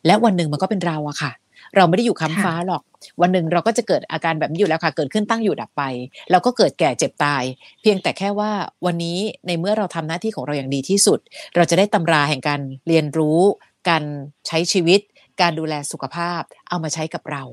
[0.05, 1.31] และวันหนึ่งมันก็เป็นเราอะค่ะ
[1.75, 2.81] เราไม่ได้อยู่ค้ำฟ้าหรอก
[3.21, 5.83] วันหนึ่งเราก็จะเกิดอาการแบบนี้อยู่แล้วค่ะ เกิดขึ้นตั้งอยู่ดับไป
[6.31, 7.43] เราก็เกิดแก่เจ็บตาย
[7.81, 8.51] เพียงแต่แค่ว่า
[8.85, 9.17] วันนี้
[9.47, 11.19] ในเมื่อเราทำหน้าที่ของเราอย่างดีที่สุด
[11.55, 13.39] เราจะได้ตำราแห่งการเรียนรู้
[13.89, 14.03] การ
[14.47, 14.99] ใช้ชีวิต
[15.41, 17.43] การดูแลสุขภาพ เอามาใช้กับเรา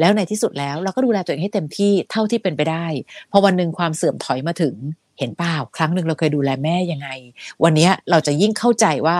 [0.00, 2.86] แล้วในที่สุดแล้วเราก็ดูแลตัวเองให้เต็มที่เท่าที่เป็นไปได้
[3.30, 4.74] พอวันหนึ่งความเสื่อมถอยมาถึง
[5.18, 7.08] เห็นเปล่าครั้งหนึ่งเราเคยดูแลแม่ยังไง
[7.64, 9.18] วันนี้เราจะยิ่งเข้าใจว่า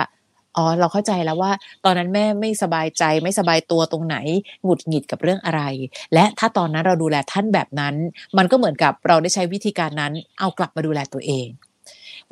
[0.56, 1.52] อ๋อเราเข้าใจแล้วว่า
[1.84, 4.16] ตอนนั้นแม่ไม่สบายใจไม่สบายตัวตรงไหน
[4.64, 5.62] หงุดหงิดกับเรื่องอะไร
[6.14, 7.94] และถ้าตอนนั้นเราดูแลท่านแบบนั้น
[8.38, 11.46] มันก็เหมือนกับเราได้ใช้วิธีการนั้น เอากลับมาดูแลตัวเอง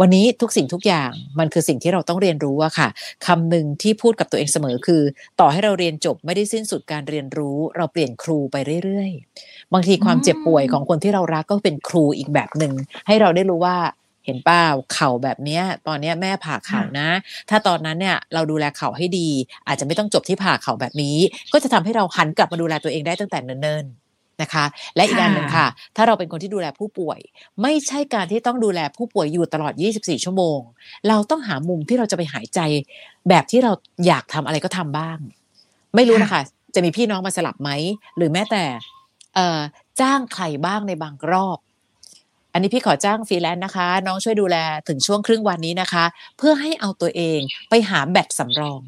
[0.00, 2.88] วันนี้ทุกสิ่งทุกอย่างมันคือสิ่งที่เราต้องเรียนรู้อะค่ะ
[3.26, 5.02] คำหนึ่งที่พูดกับตัวเองเสมอคือ
[5.40, 12.72] ต่อให้เราเรียนจบไม่ได้สิ้นสุดการเรียนรู้ เราเปลี่ยนครูไปเรื่อยๆ บางทีความเจ็บป่วยของคนที่เรารักก็เป็นครูอีกแบบหนึ่ง
[13.06, 13.76] ให้เราได้รู้ว่า
[14.24, 17.08] เห็นปล่าเข่าแบบเนี้ยตอนเนี้ยแม่ผ่าเข่านะ
[17.50, 19.28] ถ้าตอนนั้นเนี่ยเราดูแลเข่าให้ดี
[19.66, 21.16] อาจจะไม่ต้องจบที่ผ่าเข่าแบบนี้
[21.52, 24.05] ก็จะทำให้เราหันกลับมาดูแลตัวเองได้ตั้งแต่เนิ่นๆ
[24.42, 24.64] นะคะ
[24.96, 25.66] และอีกอันหนึ่งค่ะ
[25.96, 27.18] ถ้าเราเป็นคนที่ดูแลผู้ป่วย
[27.62, 30.58] ไม่ใช่การที่ต้องดูแลผู้ป่วยอยู่ตลอด 24 ชั่วโมง
[31.08, 32.60] เราต้องหามุมที่เราจะไปหายใจ
[33.28, 33.72] แบบที่เรา
[34.06, 35.18] อยากทำอะไรก็ทำบ้าง
[35.94, 36.40] ไม่รู้นะคะ
[36.74, 37.70] จะมีพี่น้องมาสลับไหม
[38.16, 38.64] หรือแม้แต่
[39.34, 39.60] เอ่อ
[40.00, 41.58] จ้างใครบ้างในบางรอบ
[42.52, 44.56] อันนี้พี่ขอจ้างฟรีแลนซ์นะคะ น้องช่วยดูแล
[44.88, 46.04] ถึงช่วงครึ่งวันนี้นะคะ
[46.38, 48.80] เพื่อให้เอาตัวเองไปหาแบตสำรอง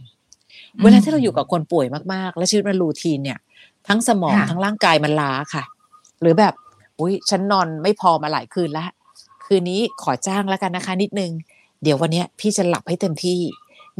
[0.82, 3.38] เวลาที่เราอยู่กับคนป่วยมากๆ และชีวิตมัน routine เนี่ย
[3.88, 5.62] ทั้งสมองค่ะทั้งร่างกายมันล้าค่ะ
[6.20, 6.54] หรือแบบ
[7.00, 8.88] อุ้ยฉันนอนไม่พอมาหลายคืนแล้ว
[9.46, 11.30] คืนนี้ขอจ้างแล้วกันนะคะ นิดนึง
[11.82, 13.40] เดี๋ยววันเนี้ยพี่จะหลับให้เต็มที่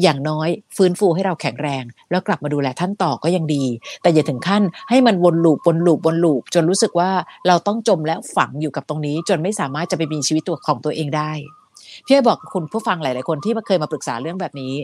[0.03, 3.65] อย่างน้อยฟื้นฟูให้เราแข็งแรง แล้วกลับมาดูแลท่านต่อก็ยังดี
[4.03, 7.11] แต่อย่าถึงขั้นให้มันวนลูปวนลูปวนลูปจนรู้สึกว่า
[7.47, 11.33] เราต้องจมและฝังอยู่กับตรงนี้ จนไม่สามารถจะไปมีชีวิตตัวของตัวเองได้
[12.07, 14.75] พี่อ้อยบอกคุณผู้ฟังหลาย ๆ คนที่มาเคยมาปรึกษาเรื่องแบบนี้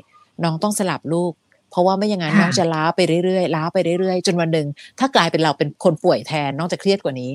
[0.42, 1.32] น้องต้องสลับลูก
[1.74, 4.66] เพราะว่าไม่อย่างนั้นค่ะน้องจะล้าไปเรื่อยๆล้าไปเรื่อยๆ จนวันหนึ่ง
[4.98, 7.30] ถ้ากลายเป็นเราเป็นคนป่วยแทนน้องจะเครียดกว่านี้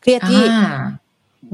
[0.00, 0.84] เครียดที่อ่า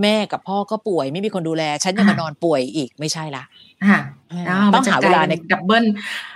[0.03, 3.45] แม่กับพ่อก็ป่วยไม่มีคนดูแล ฉันยังมาอะนอนป่วยอีกไม่ใช่ละ
[3.91, 4.01] ค่ะ
[4.33, 5.85] อ่าอ้าวต้มัอนงจะหากเวลาลายในเป็นดับเบิล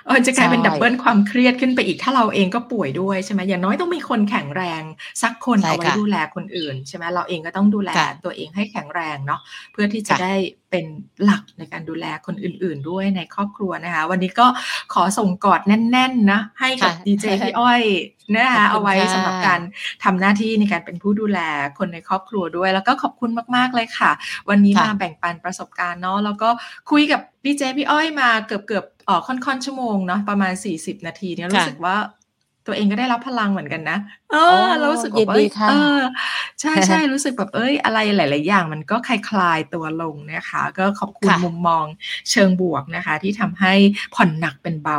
[0.06, 4.82] เออจะกลายเป็นใช่ดับเบิลความเครียดขึ้นไปอีกถ้าเราเองก็ป่วยด้วยใช่ไหมอย่างน้อยต้องมีคนแข็งแรง
[5.22, 9.40] สักคนใช่เอาไว้ค่ะดูแลคนอื่นใช่ไหมเราเองก็ต้องดูแลค่ะตัวเองให้แข็งแรงเนาะ
[9.72, 10.34] เพื่อที่จะค่ะได้
[10.70, 10.84] เป็น
[11.24, 14.46] หลักในการดูแลคนอื่น ๆ ด้วยในครอบครัวนะคะ วันนี้ก็
[14.94, 17.82] ขอส่งกอดแน่น ๆ นะ ให้กับค่ะดีเจพี่อ้อย
[18.36, 19.60] นะขอบคุณคะเอาไว้ค่ะสำหรับการ
[20.04, 21.40] ทำหน้าที่ในการเป็นผู้ดูแล
[21.78, 24.10] คนในครอบครัวด้วย แล้วก็ขอบคุณมาก ๆ เลยค่ะ
[24.48, 26.48] วันนี้ค่ะมาแบ่งปันประสบการณ์เนาะแล้วก็
[26.90, 31.96] คุยกับ ดีเจพี่อ้อยมาเกือบเกือบๆเออค่อนๆชั่วโมงเนาะประมาณ 40 นาทีเนี่ยค่ะรู้สึกว่า
[32.66, 33.98] ตัวเองก็ได้รับพลังเหมือนกันนะ
[34.32, 36.00] เอโอ้อเรารู้สึกแบยิบนเอ้ดียค่ะเออ
[36.60, 41.84] ใช่ใช่รู้สึกแบบเอ้ย อะไรหลาย ๆ อย่าง มันก็คลายคลายๆตัวลงนะคะ ก็ขอบคุณค่ะมุมมอง
[42.30, 43.74] เชิงบวกนะคะ ที่ทำให้
[44.14, 44.98] ผ่อนหนักเป็นเบา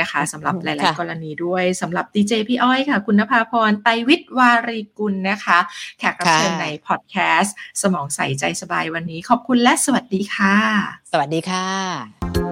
[0.00, 5.58] นะคะสำหรับหลายค่ะๆกรณีด้วยสำหรับดีเจพี่อ้อยค่ะ คุณนภาพรไตรวิทย์วารีกุลนะคะ
[5.98, 10.56] แขกรับเชิญค่ะในพอดแคสต์สมองใสใจสบายวันนี้ ขอบคุณและสวัสดีค่ะ
[11.12, 12.51] สวัสดีค่ะ